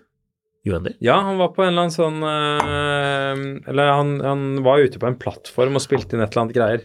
[0.63, 0.97] Gjorde han?
[1.05, 5.09] Ja, han var på en eller annen sånn øh, Eller han, han var ute på
[5.11, 6.85] en plattform og spilte inn et eller annet greier.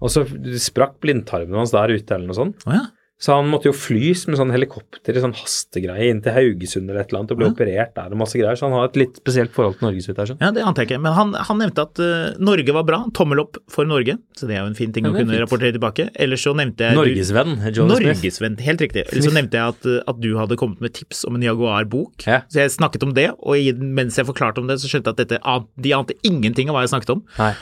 [0.00, 0.24] Og så
[0.62, 2.64] sprakk blindtarmen hans der ute, eller noe sånt.
[2.68, 2.84] Oh, ja.
[3.16, 7.00] Så han måtte jo flys med sånn helikopter i sånn hastegreie inn til Haugesund eller
[7.00, 8.58] et eller annet og ble operert der og masse greier.
[8.60, 10.36] Så han har et litt spesielt forhold til Norge, så jeg.
[10.42, 11.00] Ja, det antar jeg ikke.
[11.06, 12.98] Men han, han nevnte at uh, Norge var bra.
[13.16, 14.18] Tommel opp for Norge.
[14.36, 15.44] Så det er jo en fin ting Ja, å kunne fint.
[15.46, 16.10] rapportere tilbake.
[16.12, 17.56] Ellers så nevnte jeg Norgesvenn,
[17.88, 19.06] Norgesvenn, helt riktig.
[19.08, 22.28] Eller så nevnte jeg at, at du hadde kommet med tips om en Jaguar-bok.
[22.28, 22.42] Ja.
[22.52, 25.24] Så jeg snakket om det, og mens jeg forklarte om det, så skjønte jeg at
[25.24, 25.58] dette,
[25.88, 27.24] de ante ingenting av hva jeg snakket om.
[27.40, 27.54] Nei.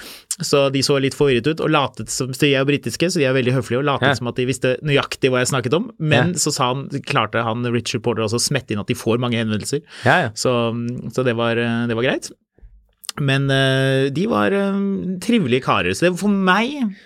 [0.42, 3.20] Så de så litt forvirret ut og latet som Så de er jo britiske, så
[3.20, 4.14] de er veldig høflige og latet Ja.
[4.18, 5.90] som at de visste nøyaktig hva jeg snakket om.
[5.98, 6.38] Men Ja.
[6.42, 9.38] så sa han, klarte han Richard Porter også å smette inn at de får mange
[9.38, 9.82] henvendelser.
[10.04, 10.28] Ja, ja.
[10.34, 10.50] Så,
[11.14, 12.32] så det, var, eh, det var greit.
[13.20, 14.72] Men eh, de var eh,
[15.22, 15.94] trivelige karer.
[15.94, 16.96] Så det var for meg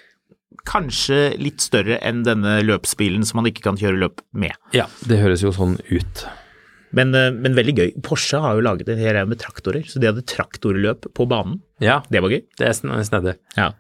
[0.69, 4.53] kanskje litt større enn denne løpsbilen som man ikke kan kjøre løp med.
[4.73, 4.87] ja.
[5.07, 6.25] Det høres jo sånn ut.
[6.93, 7.91] Men, eh, men veldig gøy.
[8.03, 11.61] Porsche har jo laget en hel greie med traktorer, så de hadde traktorløp på banen.
[11.85, 12.43] Ja, Det var gøy.
[12.59, 13.35] det er sn- snedig.
[13.57, 13.73] Ja.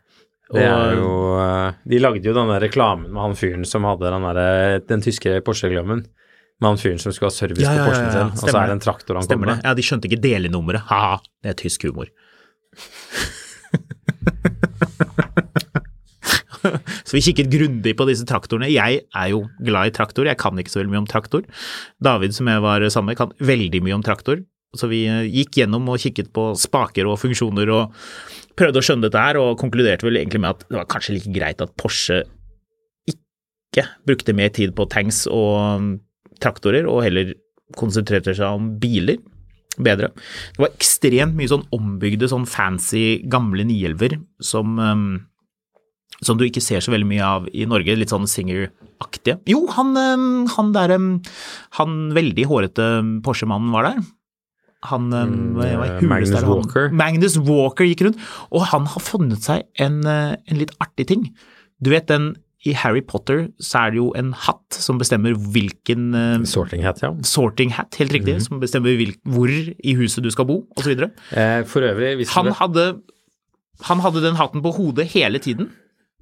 [0.54, 1.08] Er jo
[1.40, 5.00] eh, De lagde jo den der reklamen med han fyren som hadde den, der, den
[5.04, 6.06] tyske Porsche-reklamen.
[6.60, 8.66] Med han fyren som skulle ha service Ja, ja, på Porschen sin, og så er
[8.66, 9.56] det en traktor han Stemmer kommer det.
[9.62, 9.68] med.
[9.68, 10.80] Ja, de skjønte ikke delenummeret.
[10.88, 12.06] Ha-ha, det er tysk humor.
[17.08, 18.68] så vi kikket grundig på disse traktorene.
[18.68, 21.46] Jeg er jo glad i traktor, jeg kan ikke så veldig mye om traktor.
[22.04, 24.42] David som jeg var sammen med kan veldig mye om traktor.
[24.76, 27.94] Så vi eh, gikk gjennom og kikket på spaker og funksjoner og
[28.58, 31.32] prøvde å skjønne dette her, og konkluderte vel egentlig med at det var kanskje like
[31.32, 32.20] greit at Porsche
[33.08, 35.90] ikke brukte mer tid på tanks og mm,
[36.42, 37.32] traktorer, og heller
[37.78, 39.16] konsentrerte seg om biler
[39.78, 40.10] bedre.
[40.56, 45.08] Det var ekstremt mye sånn ombygde, sånn fancy gamle 911 som, um,
[46.24, 49.38] som du ikke ser så veldig mye av i Norge, litt sånn Singer-aktige.
[49.46, 51.10] Jo, han, um, han der um,
[51.78, 52.88] Han veldig hårete
[53.22, 54.00] Porsche-mannen var der.
[54.88, 56.90] Han mm, eh, Magnus er det han- Walker.
[56.94, 58.18] Magnus Walker gikk rundt,
[58.54, 61.24] og han har funnet seg en, en litt artig ting.
[61.82, 62.36] Du vet den
[62.66, 66.10] i Harry Potter så er det jo en hatt som bestemmer hvilken
[66.46, 67.12] Sorting hat, ja.
[67.22, 68.42] sorting hat, helt riktig, Mhm.
[68.48, 70.90] som bestemmer hvilk, hvor i huset du skal bo, osv.
[71.30, 72.86] Eh, for øvrig, Han du hadde,
[73.86, 75.70] han hadde den hatten på hodet hele tiden.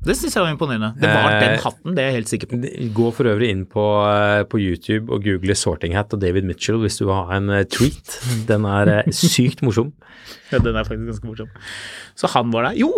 [0.04, 0.92] Det syns jeg var imponerende.
[1.00, 2.58] Det var Eh, den hatten, det er jeg helt sikker på.
[2.94, 6.78] Gå for øvrig inn på, eh, på YouTube og google 'Sorting Hat' og David Mitchell
[6.78, 8.46] hvis du vil ha en eh, tweet.
[8.46, 9.92] Den er eh, sykt morsom.
[10.52, 11.48] Ja, den er faktisk ganske morsom.
[12.14, 12.78] Så han var der.
[12.78, 12.92] Jo,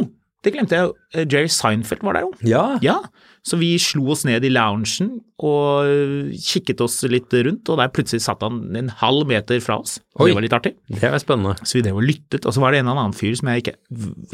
[0.45, 0.93] det glemte jeg.
[1.15, 2.33] Eh, Jerry Seinfeld var der jo.
[2.45, 2.79] Ja.
[2.83, 2.99] Ja,
[3.43, 5.89] så vi slo oss ned i loungen og
[6.37, 9.99] kikket oss litt rundt, og der plutselig satt han en halv meter fra oss.
[10.19, 10.29] Og Oi.
[10.29, 10.75] Det var litt artig.
[10.91, 11.57] Det var spennende.
[11.65, 13.65] Så vi drev og lyttet, og så var det en eller annen fyr som jeg
[13.65, 13.77] ikke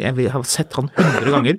[0.01, 1.59] Jeg har sett han hundre ganger.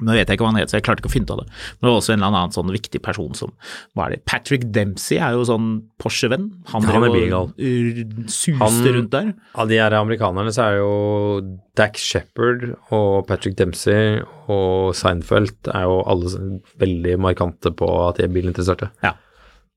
[0.00, 1.38] Nå vet jeg ikke hva han het, så jeg klarte ikke å finne ut av
[1.40, 1.46] det.
[1.48, 3.52] Men det var også en eller annen sånn viktig person som
[3.96, 4.24] Hva er det?
[4.28, 5.68] Patrick Dempsey er jo sånn
[6.02, 6.50] Porsche-venn.
[6.72, 7.48] Han, Han er bigal.
[7.56, 9.30] uh, suste Han- rundt der.
[9.54, 15.82] Av de her amerikanerne så er jo Dax Shepherd og Patrick Dempsey og Seinfeld er
[15.88, 18.90] jo alle veldig markante på at de er bilinteresserte.
[19.02, 19.14] Ja.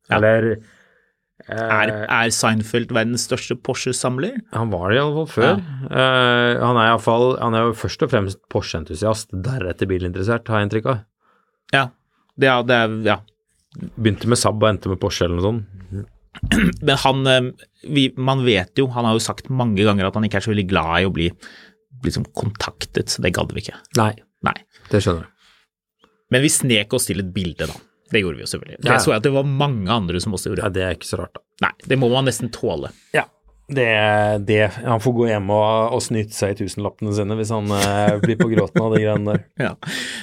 [0.10, 0.18] Ja.
[0.18, 0.58] Eller
[1.50, 4.36] Er, eh, er Seinfeld verdens største Porsche-samler?
[4.54, 5.62] Han var det i alle fall før.
[5.90, 10.48] Eh, han er i alle fall, han er jo først og fremst Porsche-entusiast, deretter bilinteressert,
[10.52, 11.02] har jeg inntrykk av.
[11.74, 11.86] Ja.
[12.40, 13.18] Det, er- det er, ja.
[14.00, 16.08] Begynte med Saab og endte med Porsche eller noe sånt.
[16.88, 17.50] Men han eh,
[17.90, 20.52] vi, Man vet jo, han har jo sagt mange ganger at han ikke er så
[20.54, 21.28] veldig glad i å bli
[22.06, 23.76] liksom kontaktet, så det gadd vi ikke.
[24.00, 24.14] Nei,
[24.46, 24.54] Nei.
[24.92, 26.08] det skjønner jeg.
[26.32, 27.76] Men vi snek oss til et bilde, da.
[28.10, 28.80] Det gjorde vi jo selvfølgelig.
[28.86, 29.00] Ja.
[29.02, 30.66] Så jeg at det var mange andre som også gjorde.
[30.66, 31.46] Ja, det er ikke så rart, da.
[31.68, 32.92] Nei, det må man nesten tåle.
[33.14, 33.26] Ja,
[33.70, 33.90] det,
[34.50, 38.16] det Han får gå hjem og, og snyte seg i tusenlappene sine hvis han eh,
[38.24, 39.44] blir på gråten av de greiene der.
[39.70, 39.74] Ja.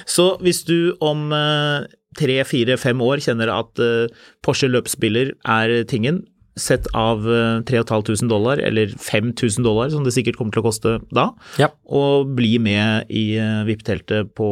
[0.09, 4.11] Så hvis du om eh, tre, fire, fem år kjenner at eh,
[4.43, 6.25] Porsche løpsbiler er tingen,
[6.59, 10.93] sett av uh, 3500 dollar, eller 5000 dollar, som det sikkert kommer til å koste
[11.13, 11.29] da,
[11.61, 11.69] Ja.
[11.85, 14.49] og bli med i uh, VIP-teltet på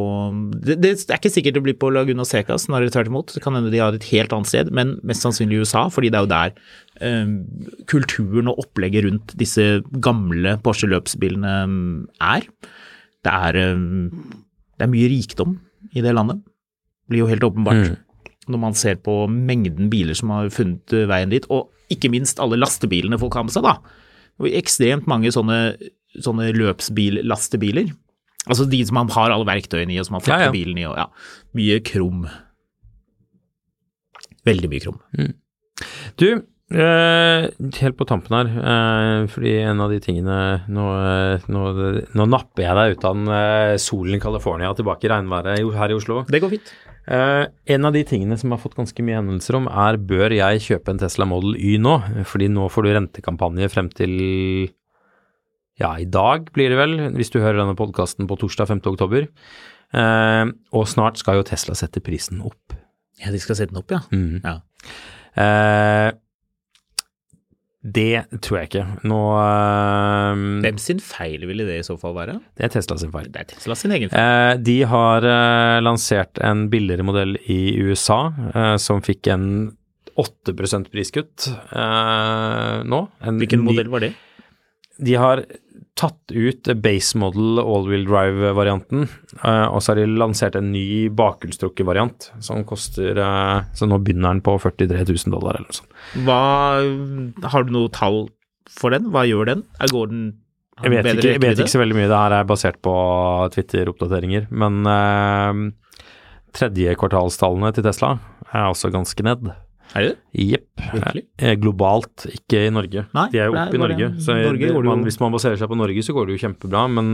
[0.62, 3.34] det, det er ikke sikkert det blir på Laguna Seca, snarere tvert imot.
[3.36, 6.12] Det kan hende de har et helt annet sted, men mest sannsynlig i USA, fordi
[6.14, 6.56] det er jo der
[7.02, 7.36] eh,
[7.92, 11.94] kulturen og opplegget rundt disse gamle Porsche-løpsbilene mm,
[12.24, 12.48] er.
[13.26, 13.86] Det er, eh,
[14.78, 15.60] det er mye rikdom
[15.96, 16.42] i det landet.
[16.46, 17.96] Det blir jo helt åpenbart
[18.52, 22.42] når man ser på mengden biler som har funnet eh, veien dit, og ikke minst
[22.44, 23.78] alle lastebilene folk har med seg, da.
[24.42, 25.60] Og ekstremt mange sånne,
[26.18, 27.94] sånne løpsbillastebiler.
[28.46, 30.56] Altså de som man har alle verktøyene i, og som man flytter Ja, ja.
[30.56, 31.08] bilen i, og ja.
[31.58, 32.26] Mye krum.
[34.46, 35.00] Veldig mye krum.
[36.22, 36.30] Du,
[36.66, 37.46] Uh,
[37.78, 41.62] helt på tampen her, uh, fordi en av de tingene Nå, uh, nå,
[42.18, 45.98] nå napper jeg deg ut av den solen i California tilbake i regnværet her i
[46.00, 46.24] Oslo.
[46.26, 46.72] Det går fint.
[47.06, 47.44] Eh,
[47.76, 50.94] en av de tingene som har fått ganske mye henvendelser om, er bør jeg kjøpe
[50.94, 52.00] en Tesla Model Y nå?
[52.26, 54.16] Fordi nå får du rentekampanje frem til
[55.76, 58.84] ja, i dag blir det vel, hvis du hører denne podkasten på torsdag 5.
[58.94, 59.28] oktober.
[59.96, 62.78] Eh, og snart skal jo Tesla sette prisen opp.
[63.22, 64.02] Ja, de skal sette den opp, ja.
[64.12, 64.40] Mm.
[64.44, 64.60] ja.
[65.36, 66.10] Eh,
[67.86, 68.84] det tror jeg ikke.
[69.06, 72.40] Nå uh, Hvem sin feil ville det i så fall være?
[72.58, 73.28] Det er Tesla sin feil.
[73.30, 74.18] Det er Tesla sin egen feil.
[74.26, 78.20] Uh, de har uh, lansert en billigere modell i USA
[78.56, 79.46] eh, som fikk en
[80.18, 80.56] 8
[80.90, 81.50] priskutt
[82.88, 83.00] nå.
[83.22, 84.14] En Hvilken ny- modell var det?
[84.98, 85.44] De har
[85.96, 89.06] tatt ut base model all-wheel drive-varianten,
[89.42, 94.02] eh, og så har de lansert en ny bakhjulstrukket variant som koster eh, Så nå
[94.04, 95.96] begynner den på 43 000 dollar eller noe sånt.
[96.28, 96.40] Hva,
[97.54, 98.26] har du noe tall
[98.72, 99.08] for den?
[99.14, 99.64] Hva gjør den?
[99.80, 100.26] Er- Går den
[100.84, 102.08] Jeg vet, ikke, jeg vet ikke så veldig mye.
[102.12, 102.94] Det her er basert på
[103.56, 104.50] Twitter-oppdateringer.
[104.52, 105.62] Men eh,
[106.56, 108.18] tredje kvartalstallene til Tesla
[108.52, 109.48] er også ganske ned.
[109.94, 110.18] Er det det?
[110.50, 110.84] Jepp.
[111.38, 113.06] Eh, Globalt, ikke i Norge.
[113.16, 114.10] Nei, De er jo oppe i Norge.
[114.20, 116.84] Så Norge det man, hvis man baserer seg på Norge, så går det jo kjempebra.
[116.92, 117.14] Men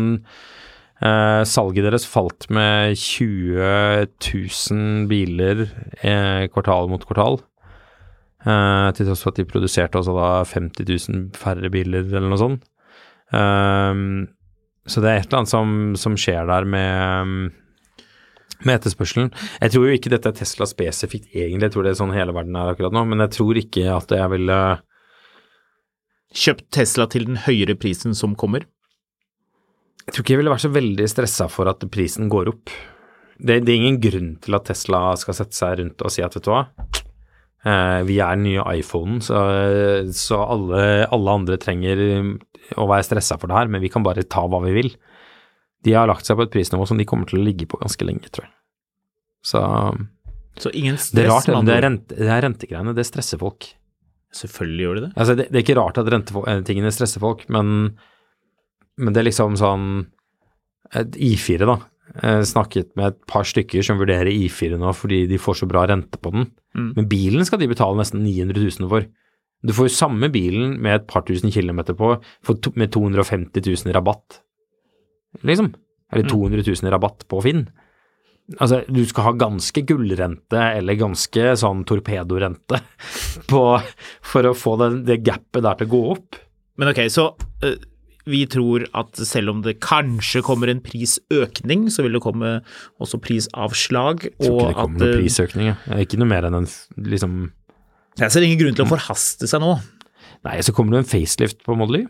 [1.03, 5.65] eh, salget deres falt med 20 000 biler
[6.01, 7.41] eh, kvartal mot kvartal.
[8.41, 12.41] Eh, til tross for at de produserte også da 50 000 færre biler, eller noe
[12.41, 12.63] sånt.
[13.38, 14.28] Ehm,
[14.89, 17.51] så det er et eller annet som, som skjer der med,
[18.68, 19.32] med etterspørselen.
[19.62, 22.36] Jeg tror jo ikke dette er Tesla spesifikt egentlig, jeg tror det er sånn hele
[22.36, 24.62] verden er akkurat nå, men jeg tror ikke at jeg ville
[26.32, 28.64] Kjøpt Tesla til den høyere prisen som kommer?
[30.05, 32.72] Jeg tror ikke jeg ville vært så veldig stressa for at prisen går opp.
[33.36, 36.38] Det, det er ingen grunn til at Tesla skal sette seg rundt og si at
[36.38, 36.62] vet du hva,
[37.68, 39.41] eh, vi er den nye iPhonen, så,
[40.16, 40.82] så alle,
[41.12, 42.01] alle andre trenger
[42.80, 44.93] å være stressa for det her, men vi kan bare ta hva vi vil.
[45.86, 48.05] De har lagt seg på et prisnivå som de kommer til å ligge på ganske
[48.05, 48.53] lenge, tror jeg.
[49.51, 49.61] Så
[50.61, 51.15] Så ingen stress?
[51.15, 53.71] det er rart, det, er rente, det er rentegreiene, det stresser folk.
[54.36, 55.11] Selvfølgelig gjør de det.
[55.15, 57.95] Altså, det, det er ikke rart at rentetingene stresser folk, men,
[59.01, 59.88] men det er liksom sånn
[60.97, 61.79] et I4, da.
[62.11, 65.86] Jeg snakket med et par stykker som vurderer I4 nå fordi de får så bra
[65.88, 66.49] rente på den.
[66.75, 66.89] Mm.
[66.97, 69.07] Men bilen skal de betale nesten 900 000 for.
[69.61, 72.15] Du får jo samme bilen med et par tusen kilometer på
[72.75, 74.41] med 250 000 i rabatt.
[75.39, 75.71] Liksom.
[76.11, 77.65] Eller 200 000 i rabatt på Finn.
[78.59, 82.82] Altså, du skal ha ganske gullrente eller ganske sånn torpedorente
[83.51, 83.61] på,
[84.34, 86.41] for å få det, det gapet der til å gå opp.
[86.82, 87.77] Men ok, så uh,
[88.29, 92.57] vi tror at selv om det kanskje kommer en prisøkning, så vil det komme
[93.01, 94.27] også prisavslag.
[94.27, 95.71] Jeg tror ikke det kommer at, noen eh, prisøkning.
[95.71, 96.05] jeg.
[96.05, 96.69] Ikke noe mer enn en
[96.99, 97.41] liksom
[98.19, 99.77] Jeg ser ingen grunn til å forhaste seg nå.
[100.45, 102.05] Nei, så kommer det en facelift på Model Y.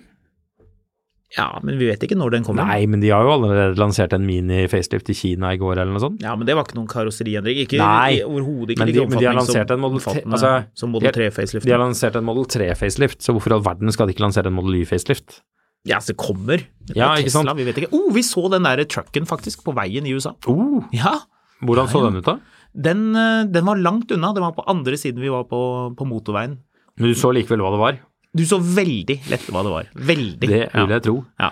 [1.38, 2.66] Ja, men vi vet ikke når den kommer.
[2.68, 6.02] Nei, men de har jo allerede lansert en mini-facelift i Kina i går eller noe
[6.04, 6.20] sånt.
[6.22, 7.62] Ja, men det var ikke noen karosseriendring.
[7.64, 11.12] Ikke Nei, overhodet ikke men de- men de har lansert en Model altså, som Model
[11.16, 11.64] 3-facelift.
[11.64, 14.48] De har lansert en Model 3-facelift, så hvorfor i all verden skal de ikke lansere
[14.52, 15.40] en Model Y-facelift?
[15.88, 16.58] Ja, så kommer.
[16.86, 17.56] Det Ja, Tesla, ikke sant?
[17.58, 17.94] Vi vet ikke.
[17.96, 20.36] Oh, vi så den der trucken faktisk på veien i USA.
[20.48, 21.16] Oh, Ja,
[21.64, 22.40] hvordan så den ut da?
[22.76, 24.34] den, eh, den var langt unna.
[24.34, 26.60] Den var på andre siden vi var på, på motorveien.
[27.00, 28.00] Men du så likevel hva det var.
[28.38, 29.92] Du så veldig lett hva det var.
[30.12, 30.48] Veldig.
[30.48, 31.18] Det vil jeg tro.
[31.42, 31.52] Ja.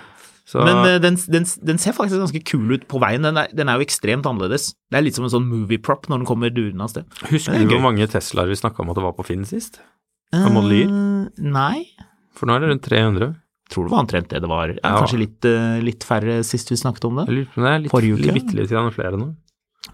[0.50, 3.26] Så, Men eh, den, den, den ser faktisk ganske kul ut på veien.
[3.28, 4.72] Den er, den er jo ekstremt annerledes.
[4.90, 7.20] Det er litt som en sånn movieprop når den kommer durende av sted.
[7.30, 9.78] husker er du hvor mange Teslaer vi snakka om at det var på Finn sist?
[10.34, 10.82] Av Model Y?
[11.46, 11.84] Nei.
[12.38, 13.30] For nå er det rundt 300.
[13.70, 14.74] Tror det var omtrent det det var.
[14.80, 14.96] Ja.
[14.98, 17.28] Kanskje litt, eh, litt færre sist vi snakket om det.
[17.30, 18.56] Jeg lurer på det er litt, Forrige uke?
[18.58, 19.30] litt flere nå.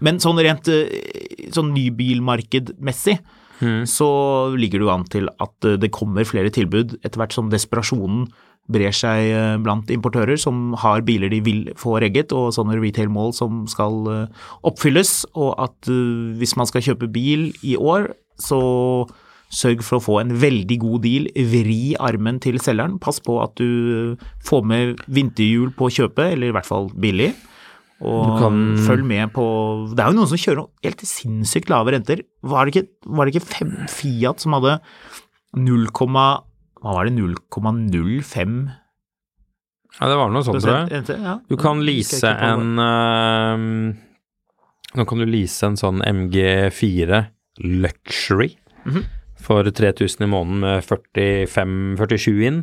[0.00, 3.18] Men sånn rent eh, sånn nybilmarkedmessig
[3.60, 3.86] Mm.
[3.88, 4.08] så
[4.52, 8.26] ligger det jo an til at eh, det kommer flere tilbud etter hvert som desperasjonen
[8.72, 13.32] brer seg eh, blant importører som har biler de vil få regget, og sånne retail-mål
[13.36, 15.92] som skal eh, oppfylles, og at
[16.36, 18.10] hvis man skal kjøpe bil i år,
[18.42, 18.60] så
[19.54, 23.54] sørg for å få en veldig god deal, vri armen til selgeren, pass på at
[23.60, 27.30] du får med vinterhjul på kjøpet, eller i hvert fall billig.
[28.04, 29.44] Og kan- følg med på
[29.96, 32.20] Det er jo noen som kjører helt sinnssykt lave renter.
[32.44, 34.80] Var det ikke, var det ikke fem, Fiat som hadde
[35.56, 36.42] 0, hva
[36.84, 38.70] var det, 0,05
[39.96, 41.40] Ja, det var noe sånt, tror jeg.
[41.48, 43.96] Du kan lease en eh,
[44.96, 47.26] Nå kan du lease en sånn MG4
[47.64, 49.02] Luxury Mhm.
[49.40, 52.60] for 3000 i måneden med 45-47 inn.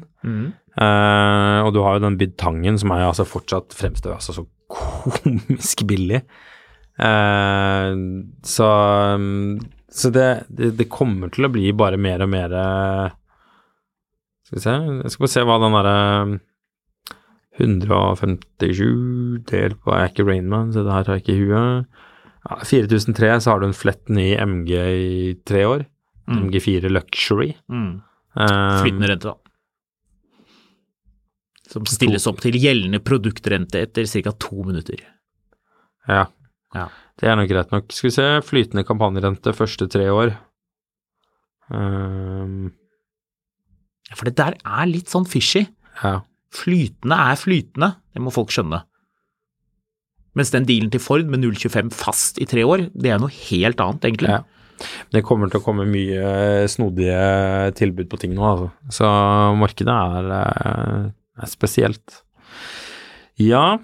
[0.78, 4.46] Eh, og du har jo den Bydtangen som er altså fortsatt fremstår altså så
[5.20, 6.24] komisk billig.
[7.00, 7.94] Eh,
[8.46, 8.70] så
[9.94, 13.14] så det, det, det kommer til å bli bare mer og mer eh,
[14.48, 15.98] Skal vi se Jeg skal bare se hva den derre
[17.62, 22.00] 157 delt på er ikke Rainman, så det her tar jeg ikke i huet.
[22.48, 25.84] Ja, 4003 så har du en flett ny MG i tre år.
[26.26, 26.48] Mm.
[26.48, 27.52] MG4 Luxury.
[27.70, 27.92] Mm.
[28.34, 29.43] Um, Flytende rente, da.
[31.74, 34.34] Som stilles opp til gjeldende produktrente etter ca.
[34.38, 35.00] to minutter.
[36.08, 36.28] Ja.
[36.76, 36.88] Ja.
[37.18, 37.92] Det er nok greit nok.
[37.94, 40.36] Skal vi se, flytende kampanjerente første tre år.
[41.74, 42.72] Um,
[44.14, 45.66] For det der er litt sånn fishy.
[46.04, 46.22] ja.
[46.54, 48.84] Flytende er flytende, det må folk skjønne.
[50.38, 53.82] Mens den dealen til Ford med 0,25 fast i tre år, det er noe helt
[53.82, 54.30] annet, egentlig.
[54.30, 54.44] Ja.
[55.10, 58.70] Det kommer til å komme mye snodige tilbud på ting nå, altså.
[58.94, 59.10] Så
[59.58, 61.10] markedet er, eh, er
[61.50, 62.24] spesielt.
[63.42, 63.80] Ja,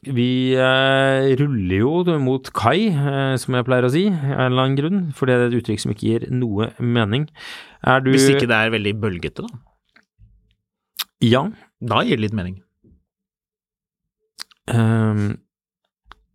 [0.00, 4.64] vi eh, ruller jo mot kai, eh, som jeg pleier å si, av en eller
[4.64, 5.02] annen grunn.
[5.16, 7.28] For det er et uttrykk som ikke gir noe mening.
[7.84, 9.60] Er du Hvis ikke det er veldig bølgete, da.
[11.24, 11.44] Ja.
[11.80, 12.58] Da gir det litt mening.
[14.70, 15.40] Um,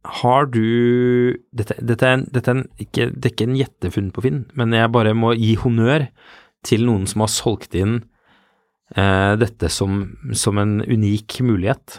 [0.04, 4.10] har du Dette, dette, er, en, dette er en, ikke, det er ikke en gjettefunn
[4.14, 6.10] på Finn, men jeg bare må gi honnør
[6.66, 8.04] til noen som har solgt inn
[8.94, 10.04] dette som,
[10.38, 11.96] som en unik mulighet.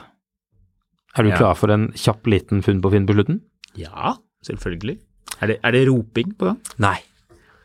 [1.18, 1.37] Er du Ja.
[1.41, 3.41] klar for en kjapp liten funn på Finn på slutten?
[3.74, 4.14] Ja,
[4.47, 4.99] selvfølgelig.
[5.43, 6.61] Er det, er det roping på gang?
[6.78, 6.99] Nei.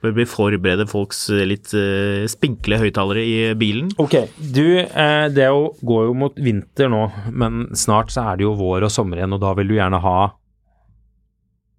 [0.02, 3.92] Bør vi forberede folks eh, litt eh, spinkle høyttalere i bilen?
[4.02, 8.48] Ok, du, eh, det jo, går jo mot vinter nå, men snart så er det
[8.48, 10.16] jo vår og sommer igjen, og da vil du gjerne ha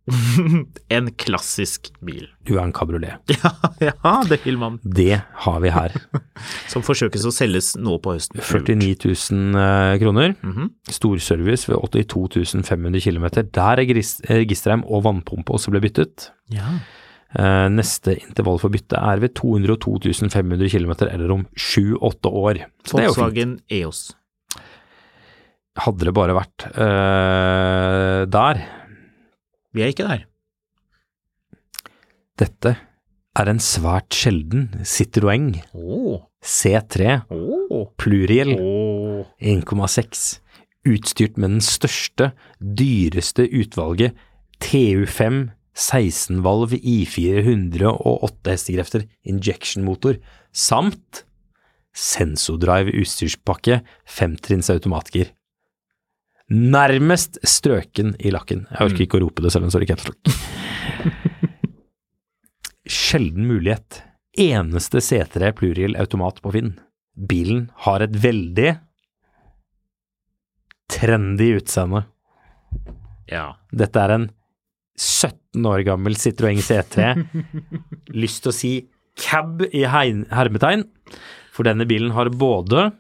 [0.97, 2.27] en klassisk bil.
[2.47, 3.21] Du er en kabriolet.
[3.43, 4.79] Ja, ja, det vil man.
[4.83, 5.95] Det har vi her.
[6.73, 8.43] Som forsøkes å selges nå på høsten.
[8.43, 10.03] 49 000 kroner.
[10.03, 10.35] kroner.
[10.43, 10.71] -hmm.
[10.91, 13.27] Storservice ved 82 500 km.
[13.53, 16.33] Der er eh, registerheim og vannpumpe også ble byttet.
[16.51, 16.79] Ja.
[17.33, 22.67] Eh, neste intervall for bytte er ved 202 500 km, eller om 7-8 år.
[22.85, 22.99] Så.
[22.99, 24.17] Volkswagen EOS.
[25.79, 28.61] Hadde det bare vært uh, der.
[29.73, 30.27] Vi er ikke der.
[32.41, 32.77] Dette
[33.39, 36.29] er en svært sjelden Citroën oh.
[36.45, 37.89] C3 oh.
[38.01, 39.25] Pluriel oh.
[39.41, 40.41] 1,6,
[40.89, 44.17] utstyrt med den største, dyreste utvalget
[44.63, 50.19] TU5 16-valv I400 og 8 hestekrefter injection-motor,
[50.53, 51.25] samt
[51.93, 55.33] Sensodrive utstyrspakke, femtrinns automatgir.
[56.53, 58.67] Nærmest strøken i lakken.
[58.69, 60.11] Jeg orker ikke å rope det selv om det står i caps.
[62.93, 64.03] Sjelden mulighet.
[64.37, 66.75] Eneste C3 Pluriel automat på Finn.
[67.17, 68.75] Bilen har et veldig
[70.93, 72.05] trendy utseende.
[73.33, 73.55] Ja.
[73.73, 74.31] Dette er en
[74.99, 77.15] 17 år gammel Citroën C3.
[78.23, 78.73] Lyst til å si
[79.21, 80.85] cab i hermetegn,
[81.53, 82.91] for denne bilen har både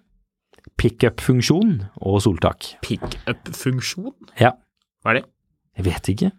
[0.80, 2.72] pickup-funksjon og soltak.
[2.84, 4.14] Pickup-funksjon?
[4.40, 4.54] Ja,
[5.02, 5.26] Hva er det?
[5.78, 6.30] jeg vet ikke.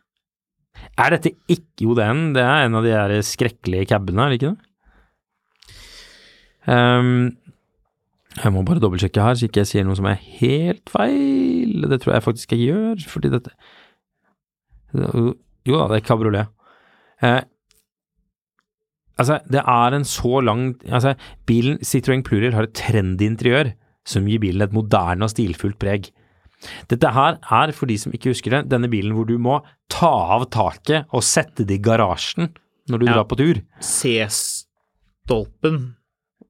[0.99, 4.39] Er dette ikke Jo, er det er en av de der skrekkelige cabene, er det
[4.41, 4.69] ikke det?
[6.65, 7.37] Um,
[8.39, 11.83] jeg må bare dobbeltsjekke her, så ikke jeg sier noe som er helt feil.
[11.91, 13.53] Det tror jeg faktisk jeg gjør, fordi dette
[14.93, 16.49] Jo da, det er kabriolet.
[17.23, 17.41] Eh,
[19.17, 21.13] altså, det er en så lang Altså,
[21.49, 23.71] bilen Citroën Plurier har et trendy interiør
[24.05, 26.09] som gir bilen et moderne og stilfullt preg.
[26.87, 29.57] Dette her er, for de som ikke husker det, denne bilen hvor du må
[29.91, 32.51] ta av taket og sette det i garasjen
[32.91, 33.13] når du Ja.
[33.17, 33.55] drar på tur.
[33.79, 35.77] C-stolpen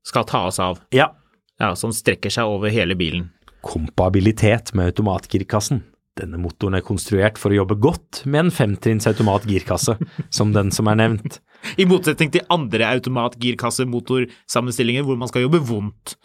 [0.06, 0.80] skal tas av.
[0.92, 1.12] Ja.
[1.60, 3.30] Ja, som strekker seg over hele bilen.
[3.64, 5.84] Kompabilitet med automatgirkassen.
[6.20, 9.96] Denne motoren er konstruert for å jobbe godt med en femtrinns automatgirkasse,
[10.30, 11.40] som den som er nevnt.
[11.80, 16.16] I motsetning til andre automatgirkassemotorsammenstillinger hvor man skal jobbe vondt.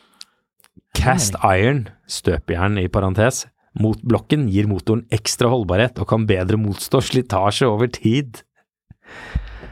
[0.99, 3.47] Cast iron, støpejern i parentes,
[3.79, 8.43] mot blokken gir motoren ekstra holdbarhet og kan bedre motstå slitasje over tid.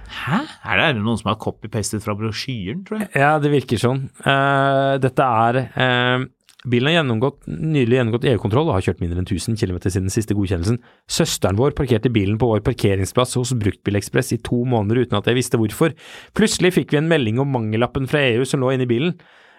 [0.06, 0.44] Hæ?
[0.64, 3.10] Er det noen som har copy-pastet fra brosjyren, tror jeg?
[3.18, 4.06] Ja, det virker sånn.
[4.22, 6.26] Uh, dette er uh,
[6.66, 10.34] Bilen har gjennomgått, nylig gjennomgått EU-kontroll og har kjørt mindre enn 1000 km siden siste
[10.34, 10.80] godkjennelsen.
[11.06, 15.38] Søsteren vår parkerte bilen på vår parkeringsplass hos Bruktbilekspress i to måneder uten at jeg
[15.38, 15.94] visste hvorfor.
[16.34, 19.14] Plutselig fikk vi en melding om mangellappen fra EU som lå inni bilen.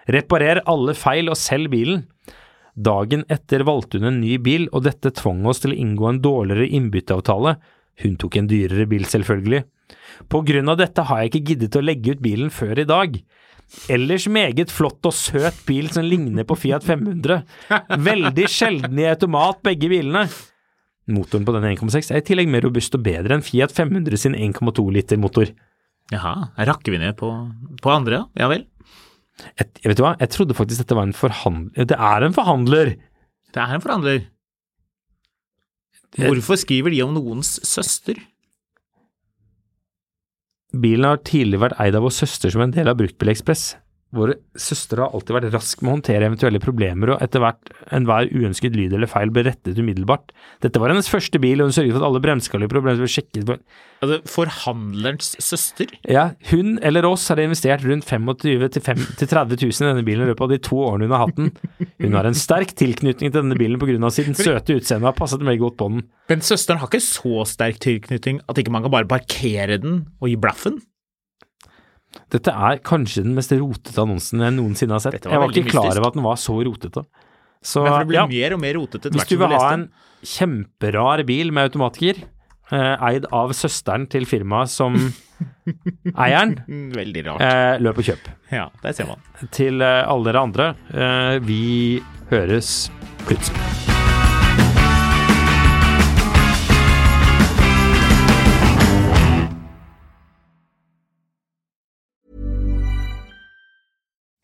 [0.08, 2.06] Reparer alle feil og selg bilen.
[2.78, 6.22] Dagen etter valgte hun en ny bil, og dette tvang oss til å inngå en
[6.22, 7.56] dårligere innbytteavtale.
[8.04, 9.64] Hun tok en dyrere bil, selvfølgelig.
[10.30, 13.18] På grunn av dette har jeg ikke giddet å legge ut bilen før i dag.
[13.92, 17.42] Ellers meget flott og søt bil som ligner på Fiat 500.
[18.06, 20.24] Veldig sjelden i automat, begge bilene.
[21.08, 24.36] Motoren på den 1,6 er i tillegg mer robust og bedre enn Fiat 500 sin
[24.36, 25.50] 1,2 liter motor.
[26.12, 27.28] Jaha, rakker vi ned på,
[27.82, 28.24] på andre?
[28.38, 28.64] Ja vel.
[29.58, 32.34] Et, jeg vet du hva, jeg trodde faktisk dette var en forhandler Det er en
[32.34, 32.96] forhandler!
[33.54, 34.24] Det er en forhandler.
[36.18, 38.18] Hvorfor skriver de om noens søster?
[40.74, 43.70] Bilen har tidligere vært eid av vår søster som en del av Bruktbilekspress.
[44.16, 48.30] Våre søstre har alltid vært rask med å håndtere eventuelle problemer, og etter hvert enhver
[48.32, 50.32] uønsket lyd eller feil ble rettet umiddelbart.
[50.64, 53.44] Dette var hennes første bil, og hun sørget for at alle bremseskalier problemer ble sjekket
[53.48, 53.58] på
[53.98, 55.90] Altså, forhandlerens søster?
[56.06, 58.28] Ja, hun eller oss har investert rundt 25
[58.62, 58.70] 000
[59.18, 61.40] til 30 000 i denne bilen i løpet av de to årene hun har hatt
[61.40, 61.50] den.
[62.04, 64.12] Hun har en sterk tilknytning til denne bilen pga.
[64.14, 66.06] sitt søte utseende og har passet veldig godt på den.
[66.30, 70.30] Men søsteren har ikke så sterk tilknytning at ikke man kan bare parkere den og
[70.30, 70.78] gi blaffen?
[72.32, 75.24] Dette er kanskje den mest rotete annonsen jeg noensinne har sett.
[75.24, 77.04] Var Jeg var ikke klar over at den var så rotete.
[77.62, 79.10] Så for det blir ja, mer og mer rotete.
[79.12, 79.88] hvis du vil ha en
[80.24, 82.20] kjemperar bil med automatgir,
[82.70, 84.96] eh, eid av søsteren til firmaet som
[86.18, 87.40] eier den, Mm, Veldig rart.
[87.44, 88.30] eh, løp og kjøp.
[88.52, 89.22] Ja, der ser man.
[89.50, 92.90] Til eh, alle dere andre, eh, vi høres
[93.26, 93.87] plutselig.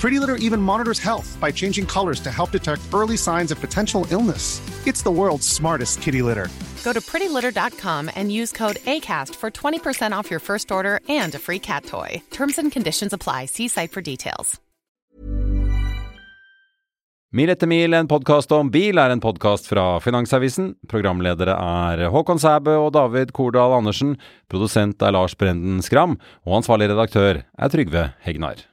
[0.00, 4.06] Pretty Litter even monitors health by changing colors to help detect early signs of potential
[4.10, 4.62] illness.
[4.86, 6.48] It's the world's smartest kitty litter.
[6.84, 11.38] Go to prettylitter.com and use code ACAST for 20% off your first order and a
[11.38, 12.22] free cat toy.
[12.30, 13.46] Terms and conditions apply.
[13.46, 14.58] See site for details.
[17.32, 20.72] Mil etter mil, en podkast om bil, er en podkast fra Finansavisen.
[20.90, 24.16] Programledere er Håkon Sæbø og David Kordal Andersen.
[24.50, 26.18] Produsent er Lars Brenden Skram.
[26.48, 28.69] Og ansvarlig redaktør er Trygve Hegnar.